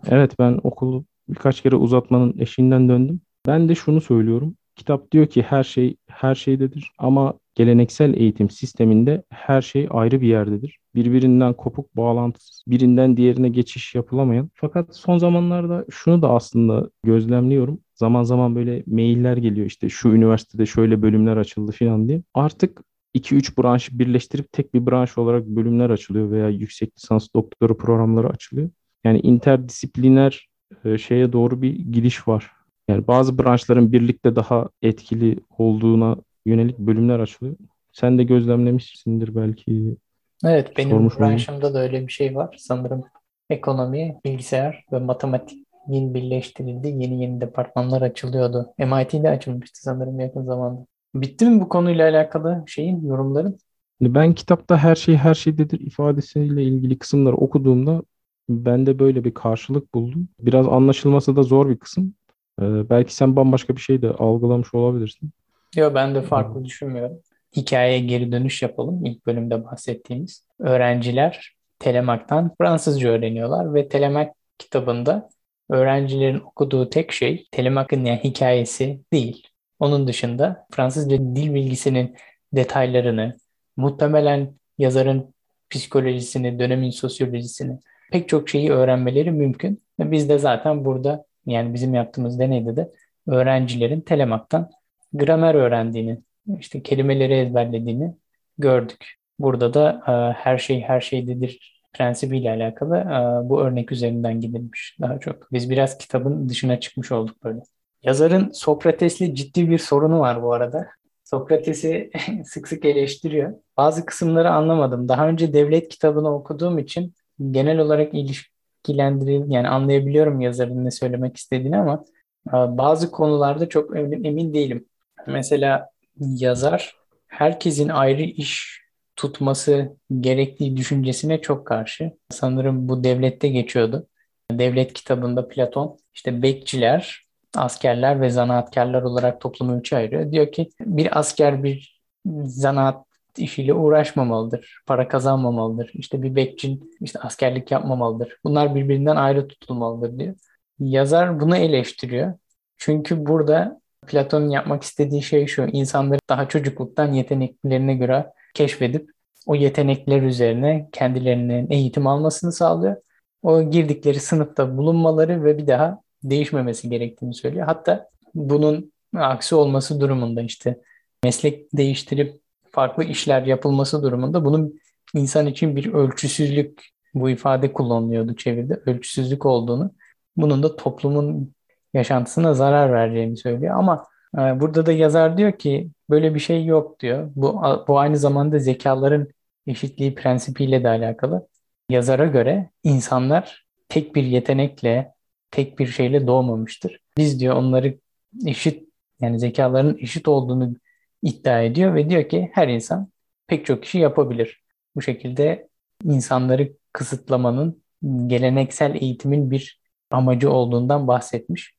evet 0.08 0.38
ben 0.38 0.60
okulu 0.62 1.04
birkaç 1.28 1.60
kere 1.60 1.76
uzatmanın 1.76 2.34
eşiğinden 2.38 2.88
döndüm. 2.88 3.20
Ben 3.46 3.68
de 3.68 3.74
şunu 3.74 4.00
söylüyorum. 4.00 4.56
kitap 4.76 5.12
diyor 5.12 5.26
ki 5.26 5.42
her 5.42 5.64
şey 5.64 5.96
her 6.08 6.34
şeydedir 6.34 6.92
ama 6.98 7.34
geleneksel 7.54 8.14
eğitim 8.14 8.50
sisteminde 8.50 9.22
her 9.30 9.62
şey 9.62 9.88
ayrı 9.90 10.20
bir 10.20 10.28
yerdedir. 10.28 10.78
Birbirinden 10.94 11.52
kopuk, 11.52 11.96
bağlantısız, 11.96 12.62
birinden 12.68 13.16
diğerine 13.16 13.48
geçiş 13.48 13.94
yapılamayan. 13.94 14.50
Fakat 14.54 14.96
son 14.96 15.18
zamanlarda 15.18 15.84
şunu 15.90 16.22
da 16.22 16.30
aslında 16.30 16.90
gözlemliyorum. 17.02 17.80
Zaman 17.94 18.22
zaman 18.22 18.54
böyle 18.56 18.82
mailler 18.86 19.36
geliyor 19.36 19.66
işte 19.66 19.88
şu 19.88 20.08
üniversitede 20.08 20.66
şöyle 20.66 21.02
bölümler 21.02 21.36
açıldı 21.36 21.72
falan 21.72 22.08
diye. 22.08 22.22
Artık 22.34 22.82
2-3 23.14 23.62
branşı 23.62 23.98
birleştirip 23.98 24.52
tek 24.52 24.74
bir 24.74 24.86
branş 24.86 25.18
olarak 25.18 25.46
bölümler 25.46 25.90
açılıyor 25.90 26.30
veya 26.30 26.48
yüksek 26.48 26.96
lisans 26.98 27.28
doktora 27.34 27.76
programları 27.76 28.28
açılıyor. 28.28 28.70
Yani 29.04 29.20
interdisipliner 29.20 30.48
e, 30.84 30.98
şeye 30.98 31.32
doğru 31.32 31.62
bir 31.62 31.70
gidiş 31.70 32.28
var. 32.28 32.50
Yani 32.88 33.06
bazı 33.06 33.38
branşların 33.38 33.92
birlikte 33.92 34.36
daha 34.36 34.68
etkili 34.82 35.38
olduğuna 35.58 36.16
yönelik 36.46 36.78
bölümler 36.78 37.20
açılıyor. 37.20 37.56
Sen 37.92 38.18
de 38.18 38.24
gözlemlemişsindir 38.24 39.36
belki. 39.36 39.96
Evet, 40.44 40.76
benim 40.76 40.90
Sormuş 40.90 41.18
branşımda 41.18 41.74
da 41.74 41.82
öyle 41.82 42.06
bir 42.06 42.12
şey 42.12 42.36
var. 42.36 42.56
Sanırım 42.58 43.04
ekonomi, 43.50 44.20
bilgisayar 44.24 44.84
ve 44.92 44.98
matematiğin 44.98 46.14
birleştirildiği 46.14 47.02
yeni 47.02 47.22
yeni 47.22 47.40
departmanlar 47.40 48.02
açılıyordu. 48.02 48.74
MIT'de 48.78 49.30
açılmıştı 49.30 49.82
sanırım 49.82 50.20
yakın 50.20 50.44
zamanda. 50.44 50.86
Bitti 51.14 51.46
mi 51.46 51.60
bu 51.60 51.68
konuyla 51.68 52.08
alakalı 52.10 52.64
şeyin, 52.66 53.06
yorumların? 53.06 53.58
Ben 54.00 54.32
kitapta 54.32 54.78
her 54.78 54.94
şey 54.94 55.16
her 55.16 55.34
şeydedir 55.34 55.80
ifadesiyle 55.80 56.62
ilgili 56.62 56.98
kısımları 56.98 57.36
okuduğumda 57.36 58.02
ben 58.48 58.86
de 58.86 58.98
böyle 58.98 59.24
bir 59.24 59.34
karşılık 59.34 59.94
buldum. 59.94 60.28
Biraz 60.40 60.68
anlaşılması 60.68 61.36
da 61.36 61.42
zor 61.42 61.68
bir 61.68 61.76
kısım. 61.76 62.14
Ee, 62.60 62.90
belki 62.90 63.14
sen 63.14 63.36
bambaşka 63.36 63.76
bir 63.76 63.80
şey 63.80 64.02
de 64.02 64.10
algılamış 64.10 64.74
olabilirsin. 64.74 65.30
Yok 65.76 65.94
ben 65.94 66.14
de 66.14 66.22
farklı 66.22 66.64
düşünmüyorum. 66.64 67.16
Hikayeye 67.56 68.00
geri 68.00 68.32
dönüş 68.32 68.62
yapalım. 68.62 69.04
İlk 69.04 69.26
bölümde 69.26 69.64
bahsettiğimiz. 69.64 70.46
Öğrenciler 70.58 71.54
Telemak'tan 71.78 72.54
Fransızca 72.58 73.08
öğreniyorlar 73.08 73.74
ve 73.74 73.88
Telemak 73.88 74.34
kitabında 74.58 75.28
öğrencilerin 75.70 76.40
okuduğu 76.40 76.90
tek 76.90 77.12
şey 77.12 77.48
Telemak'ın 77.50 78.04
yani 78.04 78.20
hikayesi 78.24 79.00
değil. 79.12 79.48
Onun 79.84 80.08
dışında 80.08 80.66
Fransızca 80.70 81.18
dil 81.18 81.54
bilgisinin 81.54 82.16
detaylarını, 82.52 83.36
muhtemelen 83.76 84.54
yazarın 84.78 85.34
psikolojisini, 85.70 86.58
dönemin 86.58 86.90
sosyolojisini, 86.90 87.78
pek 88.12 88.28
çok 88.28 88.48
şeyi 88.48 88.70
öğrenmeleri 88.72 89.30
mümkün. 89.30 89.82
Biz 89.98 90.28
de 90.28 90.38
zaten 90.38 90.84
burada 90.84 91.24
yani 91.46 91.74
bizim 91.74 91.94
yaptığımız 91.94 92.38
deneyde 92.38 92.76
de 92.76 92.90
öğrencilerin 93.26 94.00
telemaktan 94.00 94.70
gramer 95.12 95.54
öğrendiğini, 95.54 96.18
işte 96.60 96.82
kelimeleri 96.82 97.34
ezberlediğini 97.34 98.14
gördük. 98.58 99.14
Burada 99.38 99.74
da 99.74 100.02
e, 100.08 100.12
her 100.38 100.58
şey 100.58 100.80
her 100.80 101.00
şeydedir 101.00 101.82
prensibiyle 101.92 102.50
alakalı 102.50 102.96
e, 102.96 103.48
bu 103.48 103.60
örnek 103.60 103.92
üzerinden 103.92 104.40
gidilmiş 104.40 104.96
daha 105.00 105.18
çok. 105.20 105.52
Biz 105.52 105.70
biraz 105.70 105.98
kitabın 105.98 106.48
dışına 106.48 106.80
çıkmış 106.80 107.12
olduk 107.12 107.44
böyle. 107.44 107.60
Yazarın 108.04 108.50
Sokrates'le 108.50 109.34
ciddi 109.34 109.70
bir 109.70 109.78
sorunu 109.78 110.20
var 110.20 110.42
bu 110.42 110.52
arada. 110.52 110.88
Sokrates'i 111.24 112.10
sık 112.44 112.68
sık 112.68 112.84
eleştiriyor. 112.84 113.54
Bazı 113.76 114.06
kısımları 114.06 114.50
anlamadım. 114.50 115.08
Daha 115.08 115.28
önce 115.28 115.52
devlet 115.52 115.88
kitabını 115.88 116.34
okuduğum 116.34 116.78
için 116.78 117.14
genel 117.50 117.78
olarak 117.78 118.14
ilişkilendiril 118.14 119.50
yani 119.50 119.68
anlayabiliyorum 119.68 120.40
yazarın 120.40 120.84
ne 120.84 120.90
söylemek 120.90 121.36
istediğini 121.36 121.78
ama 121.78 122.04
e, 122.48 122.52
bazı 122.52 123.10
konularda 123.10 123.68
çok 123.68 123.96
emin 123.96 124.54
değilim. 124.54 124.86
Mesela 125.26 125.90
yazar 126.18 126.96
herkesin 127.26 127.88
ayrı 127.88 128.22
iş 128.22 128.80
tutması 129.16 129.96
gerektiği 130.20 130.76
düşüncesine 130.76 131.40
çok 131.40 131.66
karşı. 131.66 132.12
Sanırım 132.30 132.88
bu 132.88 133.04
devlette 133.04 133.48
geçiyordu. 133.48 134.06
Devlet 134.50 134.92
kitabında 134.92 135.48
Platon 135.48 135.98
işte 136.14 136.42
bekçiler, 136.42 137.23
askerler 137.56 138.20
ve 138.20 138.30
zanaatkarlar 138.30 139.02
olarak 139.02 139.40
toplumu 139.40 139.78
üçe 139.78 139.96
ayırıyor. 139.96 140.32
Diyor 140.32 140.52
ki 140.52 140.70
bir 140.80 141.18
asker 141.18 141.64
bir 141.64 142.00
zanaat 142.44 143.06
işiyle 143.36 143.74
uğraşmamalıdır. 143.74 144.82
Para 144.86 145.08
kazanmamalıdır. 145.08 145.90
İşte 145.94 146.22
bir 146.22 146.36
bekçin 146.36 146.90
işte 147.00 147.18
askerlik 147.18 147.70
yapmamalıdır. 147.70 148.36
Bunlar 148.44 148.74
birbirinden 148.74 149.16
ayrı 149.16 149.48
tutulmalıdır 149.48 150.18
diyor. 150.18 150.34
Yazar 150.78 151.40
bunu 151.40 151.56
eleştiriyor. 151.56 152.34
Çünkü 152.78 153.26
burada 153.26 153.80
Platon'un 154.06 154.50
yapmak 154.50 154.82
istediği 154.82 155.22
şey 155.22 155.46
şu. 155.46 155.62
insanları 155.72 156.20
daha 156.28 156.48
çocukluktan 156.48 157.12
yeteneklerine 157.12 157.94
göre 157.94 158.32
keşfedip 158.54 159.10
o 159.46 159.54
yetenekler 159.54 160.22
üzerine 160.22 160.88
kendilerinin 160.92 161.70
eğitim 161.70 162.06
almasını 162.06 162.52
sağlıyor. 162.52 162.96
O 163.42 163.70
girdikleri 163.70 164.20
sınıfta 164.20 164.76
bulunmaları 164.76 165.44
ve 165.44 165.58
bir 165.58 165.66
daha 165.66 166.03
değişmemesi 166.24 166.90
gerektiğini 166.90 167.34
söylüyor. 167.34 167.66
Hatta 167.66 168.08
bunun 168.34 168.92
aksi 169.16 169.54
olması 169.54 170.00
durumunda 170.00 170.42
işte 170.42 170.78
meslek 171.24 171.76
değiştirip 171.76 172.40
farklı 172.70 173.04
işler 173.04 173.42
yapılması 173.42 174.02
durumunda 174.02 174.44
bunun 174.44 174.80
insan 175.14 175.46
için 175.46 175.76
bir 175.76 175.92
ölçüsüzlük 175.92 176.82
bu 177.14 177.30
ifade 177.30 177.72
kullanılıyordu 177.72 178.36
çeviride 178.36 178.80
ölçüsüzlük 178.86 179.46
olduğunu 179.46 179.94
bunun 180.36 180.62
da 180.62 180.76
toplumun 180.76 181.54
yaşantısına 181.94 182.54
zarar 182.54 182.92
vereceğini 182.92 183.36
söylüyor 183.36 183.78
ama 183.78 184.06
e, 184.38 184.60
burada 184.60 184.86
da 184.86 184.92
yazar 184.92 185.38
diyor 185.38 185.52
ki 185.52 185.90
böyle 186.10 186.34
bir 186.34 186.40
şey 186.40 186.64
yok 186.64 187.00
diyor. 187.00 187.30
Bu, 187.36 187.62
bu 187.88 187.98
aynı 187.98 188.16
zamanda 188.16 188.58
zekaların 188.58 189.28
eşitliği 189.66 190.14
prensibiyle 190.14 190.84
de 190.84 190.88
alakalı. 190.88 191.48
Yazara 191.90 192.26
göre 192.26 192.70
insanlar 192.84 193.66
tek 193.88 194.14
bir 194.14 194.24
yetenekle, 194.24 195.13
tek 195.54 195.78
bir 195.78 195.86
şeyle 195.86 196.26
doğmamıştır. 196.26 197.00
Biz 197.16 197.40
diyor 197.40 197.56
onları 197.56 197.98
eşit 198.46 198.88
yani 199.20 199.40
zekaların 199.40 199.96
eşit 199.98 200.28
olduğunu 200.28 200.74
iddia 201.22 201.60
ediyor 201.62 201.94
ve 201.94 202.10
diyor 202.10 202.28
ki 202.28 202.50
her 202.52 202.68
insan 202.68 203.08
pek 203.46 203.66
çok 203.66 203.82
kişi 203.82 203.98
yapabilir. 203.98 204.62
Bu 204.96 205.02
şekilde 205.02 205.68
insanları 206.04 206.72
kısıtlamanın 206.92 207.82
geleneksel 208.26 208.94
eğitimin 208.94 209.50
bir 209.50 209.80
amacı 210.10 210.50
olduğundan 210.52 211.08
bahsetmiş. 211.08 211.74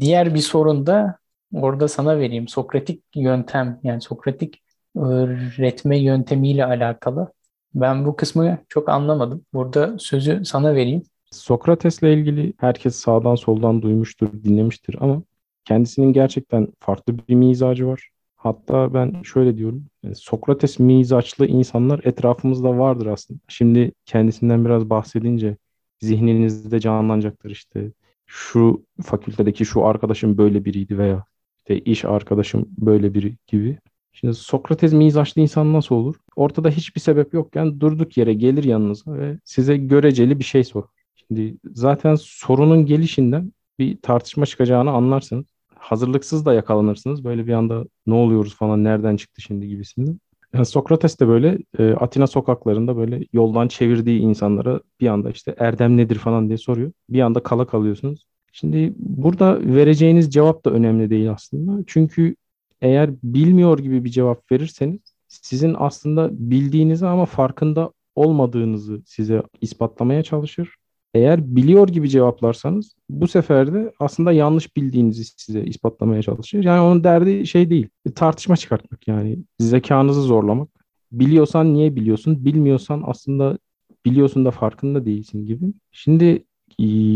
Diğer 0.00 0.34
bir 0.34 0.40
sorun 0.40 0.86
da 0.86 1.18
orada 1.54 1.88
sana 1.88 2.18
vereyim. 2.18 2.48
Sokratik 2.48 3.04
yöntem 3.14 3.80
yani 3.82 4.00
Sokratik 4.00 4.62
öğretme 4.96 5.98
yöntemiyle 5.98 6.64
alakalı. 6.64 7.32
Ben 7.74 8.06
bu 8.06 8.16
kısmı 8.16 8.58
çok 8.68 8.88
anlamadım. 8.88 9.44
Burada 9.52 9.98
sözü 9.98 10.44
sana 10.44 10.74
vereyim. 10.74 11.02
Sokrates'le 11.30 12.02
ilgili 12.02 12.52
herkes 12.58 12.96
sağdan 12.96 13.34
soldan 13.34 13.82
duymuştur, 13.82 14.32
dinlemiştir 14.44 14.96
ama 15.00 15.22
kendisinin 15.64 16.12
gerçekten 16.12 16.68
farklı 16.80 17.18
bir 17.28 17.34
mizacı 17.34 17.86
var. 17.86 18.10
Hatta 18.36 18.94
ben 18.94 19.22
şöyle 19.22 19.56
diyorum. 19.56 19.86
E, 20.04 20.14
Sokrates 20.14 20.78
mizaçlı 20.78 21.46
insanlar 21.46 22.00
etrafımızda 22.04 22.78
vardır 22.78 23.06
aslında. 23.06 23.40
Şimdi 23.48 23.92
kendisinden 24.04 24.64
biraz 24.64 24.90
bahsedince 24.90 25.56
zihninizde 26.00 26.80
canlanacaktır 26.80 27.50
işte. 27.50 27.92
Şu 28.26 28.84
fakültedeki 29.02 29.64
şu 29.64 29.84
arkadaşım 29.84 30.38
böyle 30.38 30.64
biriydi 30.64 30.98
veya 30.98 31.24
işte 31.58 31.80
iş 31.80 32.04
arkadaşım 32.04 32.66
böyle 32.78 33.14
biri 33.14 33.36
gibi. 33.46 33.78
Şimdi 34.12 34.34
Sokrates 34.34 34.92
mizaçlı 34.92 35.42
insan 35.42 35.72
nasıl 35.72 35.94
olur? 35.94 36.16
Ortada 36.36 36.70
hiçbir 36.70 37.00
sebep 37.00 37.34
yokken 37.34 37.80
durduk 37.80 38.16
yere 38.16 38.34
gelir 38.34 38.64
yanınıza 38.64 39.14
ve 39.14 39.38
size 39.44 39.76
göreceli 39.76 40.38
bir 40.38 40.44
şey 40.44 40.64
sor. 40.64 40.84
Şimdi 41.28 41.56
zaten 41.64 42.14
sorunun 42.14 42.86
gelişinden 42.86 43.52
bir 43.78 43.98
tartışma 44.02 44.46
çıkacağını 44.46 44.90
anlarsınız 44.90 45.46
hazırlıksız 45.78 46.46
da 46.46 46.54
yakalanırsınız. 46.54 47.24
Böyle 47.24 47.46
bir 47.46 47.52
anda 47.52 47.84
ne 48.06 48.14
oluyoruz 48.14 48.54
falan 48.56 48.84
nereden 48.84 49.16
çıktı 49.16 49.42
şimdi 49.42 49.68
gibisinden. 49.68 50.20
Yani 50.54 50.66
Sokrates 50.66 51.20
de 51.20 51.28
böyle 51.28 51.58
e, 51.78 51.92
Atina 51.92 52.26
sokaklarında 52.26 52.96
böyle 52.96 53.26
yoldan 53.32 53.68
çevirdiği 53.68 54.20
insanlara 54.20 54.80
bir 55.00 55.08
anda 55.08 55.30
işte 55.30 55.54
erdem 55.58 55.96
nedir 55.96 56.16
falan 56.16 56.48
diye 56.48 56.58
soruyor. 56.58 56.92
Bir 57.10 57.20
anda 57.20 57.42
kala 57.42 57.66
kalıyorsunuz. 57.66 58.26
Şimdi 58.52 58.94
burada 58.98 59.60
vereceğiniz 59.60 60.30
cevap 60.30 60.64
da 60.64 60.70
önemli 60.70 61.10
değil 61.10 61.30
aslında. 61.32 61.84
Çünkü 61.86 62.36
eğer 62.80 63.10
bilmiyor 63.22 63.78
gibi 63.78 64.04
bir 64.04 64.10
cevap 64.10 64.52
verirseniz 64.52 65.00
sizin 65.28 65.76
aslında 65.78 66.28
bildiğinizi 66.32 67.06
ama 67.06 67.26
farkında 67.26 67.92
olmadığınızı 68.14 69.02
size 69.06 69.42
ispatlamaya 69.60 70.22
çalışır. 70.22 70.76
Eğer 71.16 71.56
biliyor 71.56 71.88
gibi 71.88 72.08
cevaplarsanız 72.08 72.94
bu 73.10 73.28
sefer 73.28 73.74
de 73.74 73.92
aslında 74.00 74.32
yanlış 74.32 74.76
bildiğinizi 74.76 75.24
size 75.24 75.64
ispatlamaya 75.64 76.22
çalışır. 76.22 76.64
Yani 76.64 76.80
onun 76.80 77.04
derdi 77.04 77.46
şey 77.46 77.70
değil, 77.70 77.88
tartışma 78.14 78.56
çıkartmak 78.56 79.08
yani 79.08 79.38
zekanızı 79.60 80.22
zorlamak. 80.22 80.68
Biliyorsan 81.12 81.74
niye 81.74 81.96
biliyorsun, 81.96 82.44
bilmiyorsan 82.44 83.02
aslında 83.06 83.58
biliyorsun 84.04 84.44
da 84.44 84.50
farkında 84.50 85.06
değilsin 85.06 85.46
gibi. 85.46 85.66
Şimdi 85.92 86.44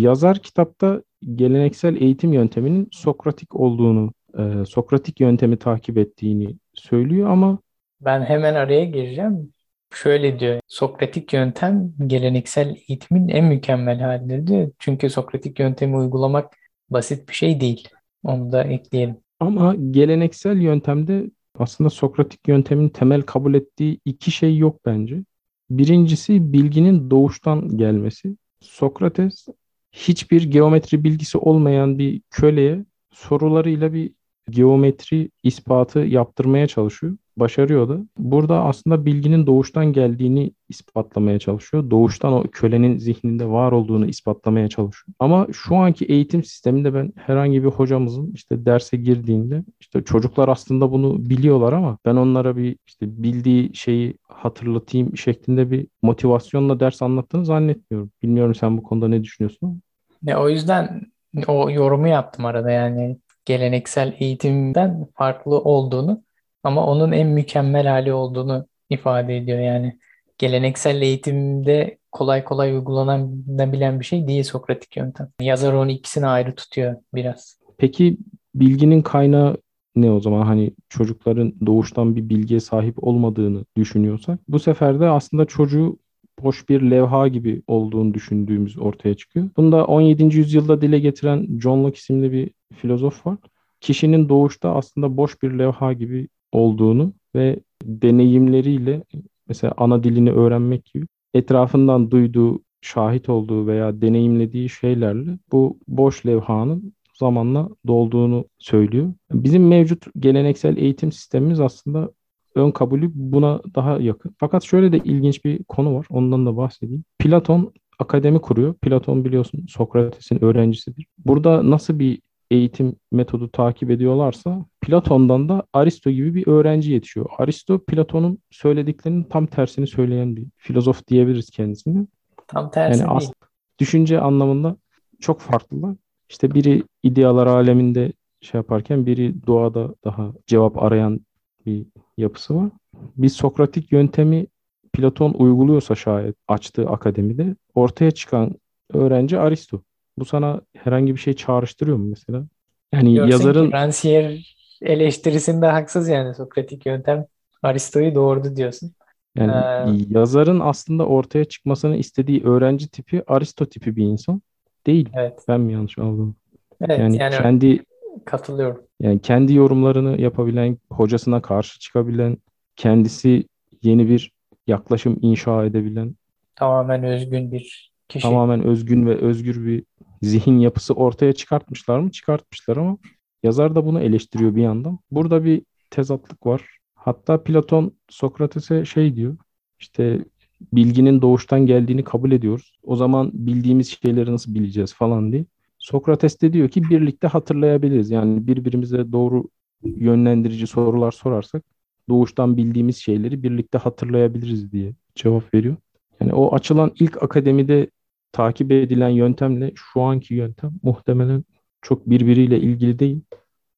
yazar 0.02 0.38
kitapta 0.38 1.02
geleneksel 1.34 1.96
eğitim 1.96 2.32
yönteminin 2.32 2.88
Sokratik 2.92 3.56
olduğunu 3.56 4.12
e, 4.38 4.64
Sokratik 4.64 5.20
yöntemi 5.20 5.56
takip 5.56 5.98
ettiğini 5.98 6.56
söylüyor 6.74 7.28
ama 7.28 7.58
Ben 8.00 8.22
hemen 8.22 8.54
araya 8.54 8.84
gireceğim. 8.84 9.52
Şöyle 9.94 10.40
diyor, 10.40 10.60
Sokratik 10.66 11.32
yöntem 11.32 11.92
geleneksel 12.06 12.76
eğitimin 12.88 13.28
en 13.28 13.44
mükemmel 13.44 14.00
halidir 14.00 14.46
diyor. 14.46 14.70
Çünkü 14.78 15.10
Sokratik 15.10 15.58
yöntemi 15.58 15.96
uygulamak 15.96 16.56
basit 16.90 17.28
bir 17.28 17.34
şey 17.34 17.60
değil. 17.60 17.88
Onu 18.24 18.52
da 18.52 18.64
ekleyelim. 18.64 19.16
ama 19.40 19.74
geleneksel 19.90 20.56
yöntemde 20.60 21.30
aslında 21.58 21.90
Sokratik 21.90 22.48
yöntemin 22.48 22.88
temel 22.88 23.22
kabul 23.22 23.54
ettiği 23.54 24.00
iki 24.04 24.30
şey 24.30 24.56
yok 24.56 24.80
bence. 24.86 25.22
Birincisi 25.70 26.52
bilginin 26.52 27.10
doğuştan 27.10 27.76
gelmesi. 27.76 28.36
Sokrates 28.60 29.46
hiçbir 29.92 30.42
geometri 30.50 31.04
bilgisi 31.04 31.38
olmayan 31.38 31.98
bir 31.98 32.22
köleye 32.30 32.84
sorularıyla 33.12 33.92
bir 33.92 34.12
geometri 34.50 35.30
ispatı 35.42 35.98
yaptırmaya 35.98 36.66
çalışıyor. 36.66 37.16
Başarıyor 37.36 37.88
da. 37.88 37.98
Burada 38.18 38.64
aslında 38.64 39.06
bilginin 39.06 39.46
doğuştan 39.46 39.92
geldiğini 39.92 40.52
ispatlamaya 40.68 41.38
çalışıyor. 41.38 41.90
Doğuştan 41.90 42.32
o 42.32 42.42
kölenin 42.52 42.98
zihninde 42.98 43.46
var 43.46 43.72
olduğunu 43.72 44.06
ispatlamaya 44.06 44.68
çalışıyor. 44.68 45.14
Ama 45.18 45.46
şu 45.52 45.76
anki 45.76 46.04
eğitim 46.04 46.44
sisteminde 46.44 46.94
ben 46.94 47.12
herhangi 47.16 47.64
bir 47.64 47.68
hocamızın 47.68 48.32
işte 48.34 48.64
derse 48.66 48.96
girdiğinde 48.96 49.64
işte 49.80 50.04
çocuklar 50.04 50.48
aslında 50.48 50.92
bunu 50.92 51.30
biliyorlar 51.30 51.72
ama 51.72 51.98
ben 52.04 52.16
onlara 52.16 52.56
bir 52.56 52.76
işte 52.86 53.22
bildiği 53.22 53.76
şeyi 53.76 54.14
hatırlatayım 54.28 55.16
şeklinde 55.16 55.70
bir 55.70 55.86
motivasyonla 56.02 56.80
ders 56.80 57.02
anlattığını 57.02 57.44
zannetmiyorum. 57.44 58.10
Bilmiyorum 58.22 58.54
sen 58.54 58.78
bu 58.78 58.82
konuda 58.82 59.08
ne 59.08 59.24
düşünüyorsun. 59.24 59.82
Ne, 60.22 60.36
o 60.36 60.48
yüzden 60.48 61.02
o 61.48 61.70
yorumu 61.70 62.08
yaptım 62.08 62.44
arada 62.44 62.70
yani 62.70 63.18
geleneksel 63.44 64.16
eğitimden 64.18 65.06
farklı 65.14 65.58
olduğunu 65.58 66.22
ama 66.64 66.86
onun 66.86 67.12
en 67.12 67.28
mükemmel 67.28 67.86
hali 67.86 68.12
olduğunu 68.12 68.66
ifade 68.90 69.36
ediyor 69.36 69.58
yani. 69.58 69.98
Geleneksel 70.38 71.02
eğitimde 71.02 71.98
kolay 72.12 72.44
kolay 72.44 72.72
uygulanabilen 72.72 74.00
bir 74.00 74.04
şey 74.04 74.28
değil 74.28 74.42
Sokratik 74.42 74.96
yöntem. 74.96 75.28
Yazar 75.40 75.72
onu 75.72 75.90
ikisini 75.90 76.26
ayrı 76.26 76.54
tutuyor 76.54 76.96
biraz. 77.14 77.60
Peki 77.78 78.18
bilginin 78.54 79.02
kaynağı 79.02 79.56
ne 79.96 80.10
o 80.10 80.20
zaman? 80.20 80.46
Hani 80.46 80.72
çocukların 80.88 81.54
doğuştan 81.66 82.16
bir 82.16 82.28
bilgiye 82.28 82.60
sahip 82.60 83.04
olmadığını 83.04 83.64
düşünüyorsak 83.76 84.38
bu 84.48 84.58
sefer 84.58 85.00
de 85.00 85.08
aslında 85.08 85.44
çocuğu 85.44 85.98
boş 86.42 86.68
bir 86.68 86.82
levha 86.82 87.28
gibi 87.28 87.62
olduğunu 87.66 88.14
düşündüğümüz 88.14 88.78
ortaya 88.78 89.14
çıkıyor. 89.14 89.48
Bunu 89.56 89.72
da 89.72 89.84
17. 89.84 90.36
yüzyılda 90.36 90.80
dile 90.80 90.98
getiren 90.98 91.58
John 91.60 91.84
Locke 91.84 91.98
isimli 91.98 92.32
bir 92.32 92.50
filozof 92.74 93.26
var. 93.26 93.38
Kişinin 93.80 94.28
doğuşta 94.28 94.74
aslında 94.74 95.16
boş 95.16 95.42
bir 95.42 95.50
levha 95.50 95.92
gibi 95.92 96.28
olduğunu 96.52 97.12
ve 97.34 97.60
deneyimleriyle 97.84 99.04
mesela 99.48 99.74
ana 99.76 100.04
dilini 100.04 100.32
öğrenmek 100.32 100.84
gibi 100.84 101.06
etrafından 101.34 102.10
duyduğu, 102.10 102.60
şahit 102.80 103.28
olduğu 103.28 103.66
veya 103.66 104.00
deneyimlediği 104.00 104.68
şeylerle 104.68 105.38
bu 105.52 105.78
boş 105.88 106.26
levhanın 106.26 106.92
zamanla 107.18 107.68
dolduğunu 107.86 108.44
söylüyor. 108.58 109.12
Bizim 109.32 109.68
mevcut 109.68 110.04
geleneksel 110.18 110.76
eğitim 110.76 111.12
sistemimiz 111.12 111.60
aslında 111.60 112.10
ön 112.54 112.70
kabulü 112.70 113.10
buna 113.14 113.60
daha 113.74 113.98
yakın. 113.98 114.34
Fakat 114.38 114.64
şöyle 114.64 114.92
de 114.92 114.98
ilginç 114.98 115.44
bir 115.44 115.64
konu 115.64 115.94
var. 115.94 116.06
Ondan 116.10 116.46
da 116.46 116.56
bahsedeyim. 116.56 117.04
Platon 117.18 117.72
akademi 117.98 118.40
kuruyor. 118.40 118.74
Platon 118.74 119.24
biliyorsun 119.24 119.66
Sokrates'in 119.68 120.44
öğrencisidir. 120.44 121.06
Burada 121.18 121.70
nasıl 121.70 121.98
bir 121.98 122.20
eğitim 122.50 122.96
metodu 123.12 123.48
takip 123.48 123.90
ediyorlarsa 123.90 124.64
Platon'dan 124.80 125.48
da 125.48 125.62
Aristo 125.72 126.10
gibi 126.10 126.34
bir 126.34 126.46
öğrenci 126.46 126.92
yetişiyor. 126.92 127.26
Aristo 127.38 127.78
Platon'un 127.84 128.38
söylediklerinin 128.50 129.22
tam 129.22 129.46
tersini 129.46 129.86
söyleyen 129.86 130.36
bir 130.36 130.46
filozof 130.56 131.06
diyebiliriz 131.06 131.50
kendisine. 131.50 132.06
Tam 132.46 132.70
tersi 132.70 133.02
Yani 133.02 133.20
değil. 133.20 133.32
düşünce 133.78 134.20
anlamında 134.20 134.76
çok 135.20 135.40
farklılar. 135.40 135.96
İşte 136.30 136.54
biri 136.54 136.82
idealar 137.02 137.46
aleminde 137.46 138.12
şey 138.40 138.58
yaparken 138.58 139.06
biri 139.06 139.46
doğada 139.46 139.94
daha 140.04 140.32
cevap 140.46 140.82
arayan 140.82 141.20
bir 141.66 141.86
yapısı 142.18 142.56
var. 142.56 142.70
Bir 143.16 143.28
Sokratik 143.28 143.92
yöntemi 143.92 144.46
Platon 144.92 145.34
uyguluyorsa 145.38 145.94
şayet 145.94 146.36
açtığı 146.48 146.88
akademide 146.88 147.56
ortaya 147.74 148.10
çıkan 148.10 148.54
öğrenci 148.92 149.38
Aristo. 149.38 149.82
Bu 150.18 150.24
sana 150.24 150.60
herhangi 150.76 151.14
bir 151.14 151.20
şey 151.20 151.34
çağrıştırıyor 151.34 151.96
mu 151.96 152.04
mesela? 152.10 152.46
Yani 152.92 153.14
Diyorsun 153.14 153.30
yazarın 153.30 153.70
Rancière 153.72 154.40
eleştirisinde 154.82 155.66
haksız 155.66 156.08
yani 156.08 156.34
Sokratik 156.34 156.86
yöntem 156.86 157.26
Aristo'yu 157.62 158.14
doğurdu 158.14 158.56
diyorsun. 158.56 158.94
yani 159.36 159.64
Ee, 159.82 159.84
yazarın 160.08 160.60
aslında 160.60 161.06
ortaya 161.06 161.44
çıkmasını 161.44 161.96
istediği 161.96 162.44
öğrenci 162.44 162.88
tipi 162.90 163.22
Aristo 163.26 163.66
tipi 163.66 163.96
bir 163.96 164.04
insan 164.04 164.42
değil. 164.86 165.08
evet. 165.12 165.40
Ben 165.48 165.60
mi 165.60 165.72
yanlış 165.72 165.98
anladım? 165.98 166.36
Evet 166.80 166.98
Yani 166.98 167.16
yani 167.16 167.30
kendi 167.30 167.84
katılıyorum. 168.24 168.86
yani 169.00 169.20
kendi 169.22 169.54
yorumlarını 169.54 170.20
yapabilen, 170.20 170.78
hocasına 170.90 171.42
karşı 171.42 171.78
çıkabilen, 171.80 172.36
kendisi 172.76 173.44
yeni 173.82 174.08
bir 174.08 174.32
yaklaşım 174.66 175.18
inşa 175.22 175.64
edebilen, 175.64 176.16
Tamamen 176.54 177.04
özgün 177.04 177.52
bir 177.52 177.92
kişi. 178.08 178.22
tamamen 178.22 178.62
özgün 178.64 179.06
ve 179.06 179.16
özgür 179.16 179.66
bir 179.66 179.84
zihin 180.22 180.58
yapısı 180.58 180.94
ortaya 180.94 181.32
çıkartmışlar 181.32 181.98
mı? 181.98 182.10
Çıkartmışlar 182.10 182.76
ama 182.76 182.98
yazar 183.42 183.74
da 183.74 183.86
bunu 183.86 184.00
eleştiriyor 184.00 184.56
bir 184.56 184.62
yandan. 184.62 184.98
Burada 185.10 185.44
bir 185.44 185.62
tezatlık 185.90 186.46
var. 186.46 186.78
Hatta 186.94 187.42
Platon 187.42 187.92
Sokrates'e 188.08 188.84
şey 188.84 189.16
diyor. 189.16 189.36
İşte 189.80 190.24
bilginin 190.72 191.22
doğuştan 191.22 191.66
geldiğini 191.66 192.04
kabul 192.04 192.32
ediyoruz. 192.32 192.78
O 192.82 192.96
zaman 192.96 193.30
bildiğimiz 193.34 193.98
şeyleri 194.02 194.32
nasıl 194.32 194.54
bileceğiz 194.54 194.94
falan 194.94 195.32
diye. 195.32 195.44
Sokrates 195.78 196.40
de 196.40 196.52
diyor 196.52 196.68
ki 196.68 196.82
birlikte 196.82 197.28
hatırlayabiliriz. 197.28 198.10
Yani 198.10 198.46
birbirimize 198.46 199.12
doğru 199.12 199.44
yönlendirici 199.84 200.66
sorular 200.66 201.12
sorarsak 201.12 201.64
doğuştan 202.08 202.56
bildiğimiz 202.56 202.96
şeyleri 202.96 203.42
birlikte 203.42 203.78
hatırlayabiliriz 203.78 204.72
diye 204.72 204.92
cevap 205.14 205.54
veriyor. 205.54 205.76
Yani 206.20 206.34
o 206.34 206.54
açılan 206.54 206.92
ilk 207.00 207.22
akademide 207.22 207.90
takip 208.32 208.72
edilen 208.72 209.08
yöntemle 209.08 209.72
şu 209.74 210.00
anki 210.00 210.34
yöntem 210.34 210.70
muhtemelen 210.82 211.44
çok 211.82 212.10
birbiriyle 212.10 212.58
ilgili 212.58 212.98
değil. 212.98 213.20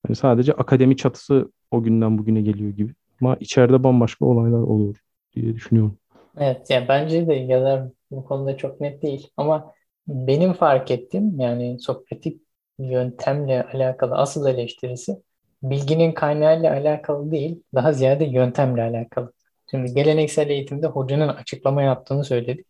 Yani 0.09 0.17
sadece 0.17 0.53
akademi 0.53 0.97
çatısı 0.97 1.53
o 1.71 1.83
günden 1.83 2.19
bugüne 2.19 2.41
geliyor 2.41 2.71
gibi. 2.71 2.95
Ama 3.21 3.37
içeride 3.41 3.85
bambaşka 3.85 4.25
olaylar 4.25 4.59
oluyor 4.59 4.97
diye 5.37 5.55
düşünüyorum. 5.55 5.99
Evet 6.39 6.71
yani 6.71 6.89
bence 6.89 7.27
de 7.27 7.35
yazar 7.35 7.89
bu 8.11 8.25
konuda 8.25 8.57
çok 8.57 8.81
net 8.81 9.03
değil 9.03 9.29
ama 9.37 9.73
benim 10.09 10.53
fark 10.53 10.91
ettiğim 10.91 11.41
yani 11.41 11.79
Sokratik 11.81 12.43
yöntemle 12.79 13.63
alakalı 13.63 14.15
asıl 14.15 14.47
eleştirisi 14.47 15.23
bilginin 15.63 16.13
kaynağıyla 16.13 16.73
alakalı 16.73 17.31
değil 17.31 17.63
daha 17.75 17.93
ziyade 17.93 18.25
yöntemle 18.25 18.83
alakalı. 18.83 19.33
Şimdi 19.71 19.95
geleneksel 19.95 20.51
eğitimde 20.51 20.87
hocanın 20.87 21.29
açıklama 21.29 21.83
yaptığını 21.83 22.25
söyledik. 22.25 22.67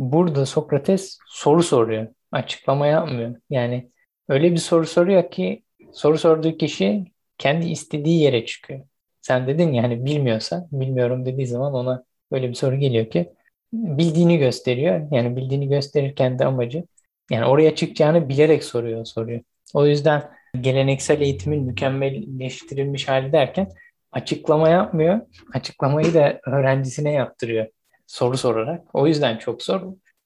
Burada 0.00 0.46
Sokrates 0.46 1.18
soru 1.26 1.62
soruyor. 1.62 2.08
Açıklama 2.32 2.86
yapmıyor. 2.86 3.36
Yani 3.50 3.90
öyle 4.28 4.52
bir 4.52 4.56
soru 4.56 4.86
soruyor 4.86 5.30
ki 5.30 5.62
soru 5.92 6.18
sorduğu 6.18 6.56
kişi 6.56 7.04
kendi 7.38 7.66
istediği 7.66 8.22
yere 8.22 8.46
çıkıyor. 8.46 8.80
Sen 9.20 9.46
dedin 9.46 9.72
ya 9.72 9.82
hani 9.82 10.04
bilmiyorsa, 10.04 10.68
bilmiyorum 10.72 11.26
dediği 11.26 11.46
zaman 11.46 11.74
ona 11.74 12.04
öyle 12.32 12.48
bir 12.48 12.54
soru 12.54 12.76
geliyor 12.76 13.10
ki 13.10 13.32
bildiğini 13.72 14.38
gösteriyor. 14.38 15.08
Yani 15.10 15.36
bildiğini 15.36 15.68
gösterirken 15.68 16.38
de 16.38 16.44
amacı 16.44 16.84
yani 17.30 17.44
oraya 17.44 17.74
çıkacağını 17.74 18.28
bilerek 18.28 18.64
soruyor 18.64 19.04
soruyor. 19.04 19.40
O 19.74 19.86
yüzden 19.86 20.30
geleneksel 20.60 21.20
eğitimin 21.20 21.64
mükemmelleştirilmiş 21.64 23.08
hali 23.08 23.32
derken 23.32 23.68
açıklama 24.12 24.68
yapmıyor. 24.68 25.20
Açıklamayı 25.54 26.14
da 26.14 26.40
öğrencisine 26.46 27.12
yaptırıyor 27.12 27.66
soru 28.10 28.36
sorarak. 28.36 28.94
O 28.94 29.06
yüzden 29.06 29.38
çok 29.38 29.62
zor. 29.62 29.80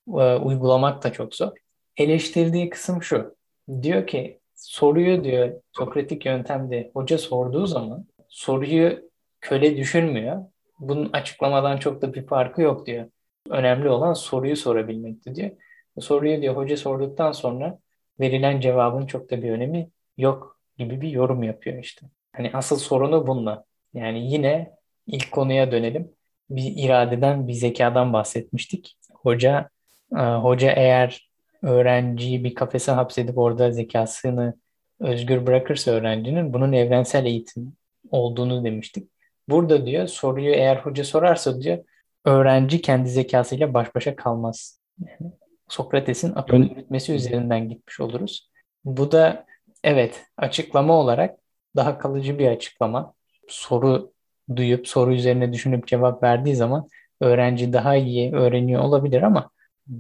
Ee, 0.09 0.37
Uygulamak 0.37 1.03
da 1.03 1.13
çok 1.13 1.35
zor. 1.35 1.53
Eleştirdiği 1.97 2.71
kısım 2.71 3.03
şu. 3.03 3.37
Diyor 3.83 4.07
ki 4.07 4.41
soruyu 4.55 5.25
diyor 5.25 5.53
Sokratik 5.73 6.27
yöntemde 6.27 6.91
hoca 6.95 7.19
sorduğu 7.19 7.67
zaman 7.67 8.07
soruyu 8.29 9.11
köle 9.41 9.77
düşünmüyor. 9.77 10.45
Bunun 10.79 11.11
açıklamadan 11.13 11.77
çok 11.77 12.03
da 12.03 12.15
bir 12.15 12.27
farkı 12.27 12.63
yok 12.63 12.87
diyor. 12.87 13.07
Önemli 13.51 13.89
olan 13.89 14.13
soruyu 14.13 14.57
sorabilmekti 14.57 15.35
diyor. 15.35 15.51
Soruyu 16.01 16.43
diyor 16.43 16.57
hoca 16.57 16.77
sorduktan 16.77 17.33
sonra 17.33 17.79
verilen 18.21 18.61
cevabın 18.61 19.07
çok 19.07 19.31
da 19.31 19.43
bir 19.43 19.51
önemi 19.51 19.91
yok 20.19 20.59
gibi 20.79 21.01
bir 21.01 21.09
yorum 21.09 21.43
yapıyor 21.43 21.79
işte. 21.79 22.07
Hani 22.33 22.51
asıl 22.55 22.77
sorunu 22.77 23.27
bununla. 23.27 23.65
Yani 23.95 24.33
yine 24.33 24.71
ilk 25.07 25.33
konuya 25.33 25.73
dönelim. 25.73 26.14
Bir 26.51 26.73
iradeden, 26.77 27.49
bir 27.49 27.53
zekadan 27.53 28.13
bahsetmiştik. 28.13 28.97
Hoca 29.13 29.69
e, 30.13 30.21
hoca 30.21 30.71
eğer 30.71 31.31
öğrenciyi 31.63 32.45
bir 32.45 32.55
kafese 32.55 32.93
hapsedip 32.93 33.39
orada 33.39 33.73
zekasını 33.73 34.55
özgür 35.01 35.47
bırakırsa 35.47 35.91
öğrencinin 35.91 36.53
bunun 36.53 36.73
evrensel 36.73 37.27
eğitim 37.27 37.77
olduğunu 38.11 38.65
demiştik. 38.65 39.11
Burada 39.49 39.87
diyor 39.87 40.07
soruyu 40.07 40.51
eğer 40.55 40.77
hoca 40.77 41.05
sorarsa 41.05 41.61
diyor 41.61 41.79
öğrenci 42.25 42.81
kendi 42.83 43.09
zekasıyla 43.09 43.75
baş 43.75 43.95
başa 43.95 44.17
kalmaz. 44.17 44.81
Yani 44.99 45.33
Sokrates'in 45.69 46.33
akıl 46.35 46.57
yürütmesi 46.57 47.13
üzerinden 47.13 47.69
gitmiş 47.69 48.01
oluruz. 48.01 48.51
Bu 48.85 49.13
da 49.13 49.47
evet 49.85 50.27
açıklama 50.37 50.95
olarak 50.95 51.39
daha 51.77 51.99
kalıcı 51.99 52.39
bir 52.39 52.49
açıklama. 52.49 53.15
Soru 53.49 54.13
duyup 54.57 54.89
soru 54.89 55.15
üzerine 55.15 55.53
düşünüp 55.53 55.87
cevap 55.87 56.23
verdiği 56.23 56.57
zaman 56.57 56.89
öğrenci 57.21 57.73
daha 57.73 57.97
iyi 57.97 58.33
öğreniyor 58.35 58.83
olabilir 58.83 59.23
ama 59.23 59.51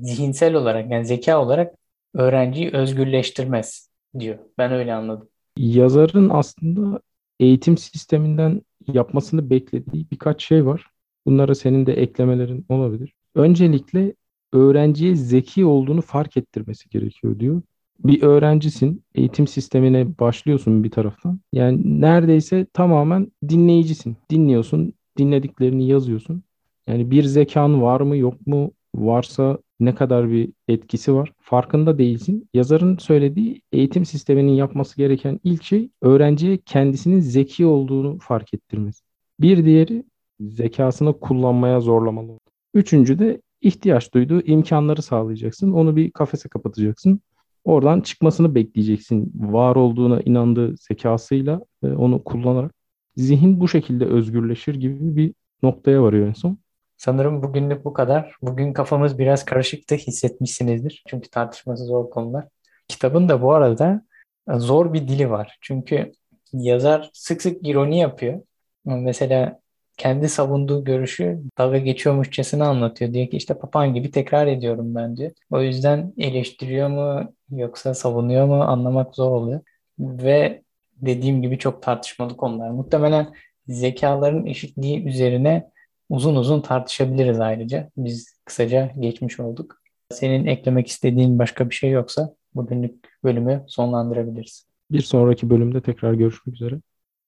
zihinsel 0.01 0.55
olarak 0.55 0.91
yani 0.91 1.07
zeka 1.07 1.43
olarak 1.43 1.75
öğrenciyi 2.15 2.71
özgürleştirmez 2.73 3.91
diyor. 4.19 4.39
Ben 4.59 4.73
öyle 4.73 4.95
anladım. 4.95 5.29
Yazarın 5.57 6.31
aslında 6.31 7.01
eğitim 7.41 7.79
sisteminden 7.79 8.63
yapmasını 8.93 9.51
beklediği 9.51 10.07
birkaç 10.11 10.45
şey 10.45 10.67
var. 10.67 10.87
Bunlara 11.27 11.55
senin 11.55 11.87
de 11.87 11.93
eklemelerin 11.93 12.67
olabilir. 12.69 13.13
Öncelikle 13.35 14.15
öğrenciye 14.53 15.15
zeki 15.17 15.65
olduğunu 15.65 16.03
fark 16.03 16.37
ettirmesi 16.37 16.89
gerekiyor 16.89 17.39
diyor. 17.39 17.63
Bir 18.05 18.23
öğrencisin, 18.23 19.05
eğitim 19.15 19.47
sistemine 19.47 20.19
başlıyorsun 20.19 20.85
bir 20.85 20.91
taraftan. 20.91 21.41
Yani 21.53 22.01
neredeyse 22.01 22.67
tamamen 22.73 23.33
dinleyicisin. 23.49 24.17
Dinliyorsun, 24.31 24.93
dinlediklerini 25.19 25.87
yazıyorsun. 25.89 26.43
Yani 26.87 27.11
bir 27.11 27.23
zekan 27.23 27.83
var 27.83 28.01
mı 28.01 28.17
yok 28.17 28.47
mu? 28.47 28.73
Varsa 28.95 29.59
ne 29.81 29.95
kadar 29.95 30.31
bir 30.31 30.53
etkisi 30.69 31.15
var 31.15 31.33
farkında 31.41 31.99
değilsin. 31.99 32.49
Yazarın 32.55 32.97
söylediği 32.97 33.63
eğitim 33.73 34.05
sisteminin 34.05 34.53
yapması 34.53 34.97
gereken 34.97 35.41
ilk 35.45 35.63
şey 35.63 35.91
öğrenciye 36.03 36.57
kendisinin 36.57 37.21
zeki 37.21 37.67
olduğunu 37.67 38.19
fark 38.19 38.55
ettirmesi. 38.55 39.05
Bir 39.41 39.65
diğeri 39.65 40.05
zekasını 40.41 41.21
kullanmaya 41.21 41.81
zorlamalı. 41.81 42.39
Üçüncü 42.75 43.19
de 43.19 43.41
ihtiyaç 43.61 44.15
duyduğu 44.15 44.41
imkanları 44.43 45.03
sağlayacaksın. 45.03 45.73
Onu 45.73 45.97
bir 45.97 46.11
kafese 46.11 46.49
kapatacaksın. 46.49 47.21
Oradan 47.65 48.01
çıkmasını 48.01 48.55
bekleyeceksin. 48.55 49.33
Var 49.35 49.77
olduğuna 49.77 50.21
inandığı 50.21 50.77
zekasıyla 50.77 51.61
e, 51.83 51.87
onu 51.87 52.25
kullanarak. 52.25 52.75
Zihin 53.17 53.61
bu 53.61 53.69
şekilde 53.69 54.05
özgürleşir 54.05 54.75
gibi 54.75 55.17
bir 55.17 55.35
noktaya 55.63 56.03
varıyor 56.03 56.29
en 56.29 56.33
son. 56.33 56.59
Sanırım 56.97 57.43
bugünlük 57.43 57.85
bu 57.85 57.93
kadar. 57.93 58.37
Bugün 58.43 58.73
kafamız 58.73 59.19
biraz 59.19 59.45
karışıktı 59.45 59.95
hissetmişsinizdir. 59.95 61.03
Çünkü 61.09 61.31
tartışması 61.31 61.85
zor 61.85 62.11
konular. 62.11 62.49
Kitabın 62.89 63.29
da 63.29 63.43
bu 63.43 63.53
arada 63.53 64.05
e, 64.51 64.59
zor 64.59 64.93
bir 64.93 65.09
dili 65.09 65.31
var. 65.31 65.59
Çünkü 65.61 66.13
yazar 66.53 67.11
sık 67.13 67.43
sık 67.43 67.69
ironi 67.69 67.99
yapıyor. 67.99 68.41
Mesela 68.85 69.61
kendi 69.97 70.29
savunduğu 70.29 70.85
görüşü 70.85 71.43
dalga 71.59 71.79
geçiyormuşçasına 71.79 72.69
anlatıyor. 72.69 73.13
Diyor 73.13 73.27
ki 73.29 73.37
işte 73.37 73.59
papağan 73.59 73.95
gibi 73.95 74.11
tekrar 74.11 74.47
ediyorum 74.47 74.95
ben 74.95 75.17
diyor. 75.17 75.31
O 75.51 75.63
yüzden 75.63 76.13
eleştiriyor 76.19 76.89
mu 76.89 77.33
yoksa 77.51 77.95
savunuyor 77.95 78.47
mu 78.47 78.63
anlamak 78.63 79.15
zor 79.15 79.31
oluyor. 79.31 79.61
Ve 79.99 80.63
dediğim 80.97 81.43
gibi 81.43 81.59
çok 81.59 81.83
tartışmalı 81.83 82.37
konular. 82.37 82.71
Muhtemelen 82.71 83.35
zekaların 83.69 84.47
eşitliği 84.47 85.05
üzerine 85.05 85.71
uzun 86.11 86.37
uzun 86.37 86.61
tartışabiliriz 86.61 87.41
ayrıca. 87.41 87.91
Biz 87.97 88.39
kısaca 88.45 88.93
geçmiş 89.01 89.41
olduk. 89.41 89.83
Senin 90.11 90.47
eklemek 90.47 90.87
istediğin 90.87 91.39
başka 91.39 91.71
bir 91.71 91.75
şey 91.75 91.91
yoksa 91.91 92.35
bugünlük 92.55 92.95
bölümü 93.25 93.65
sonlandırabiliriz. 93.67 94.67
Bir 94.91 95.01
sonraki 95.01 95.51
bölümde 95.51 95.83
tekrar 95.83 96.15
görüşmek 96.15 96.55
üzere. 96.55 96.81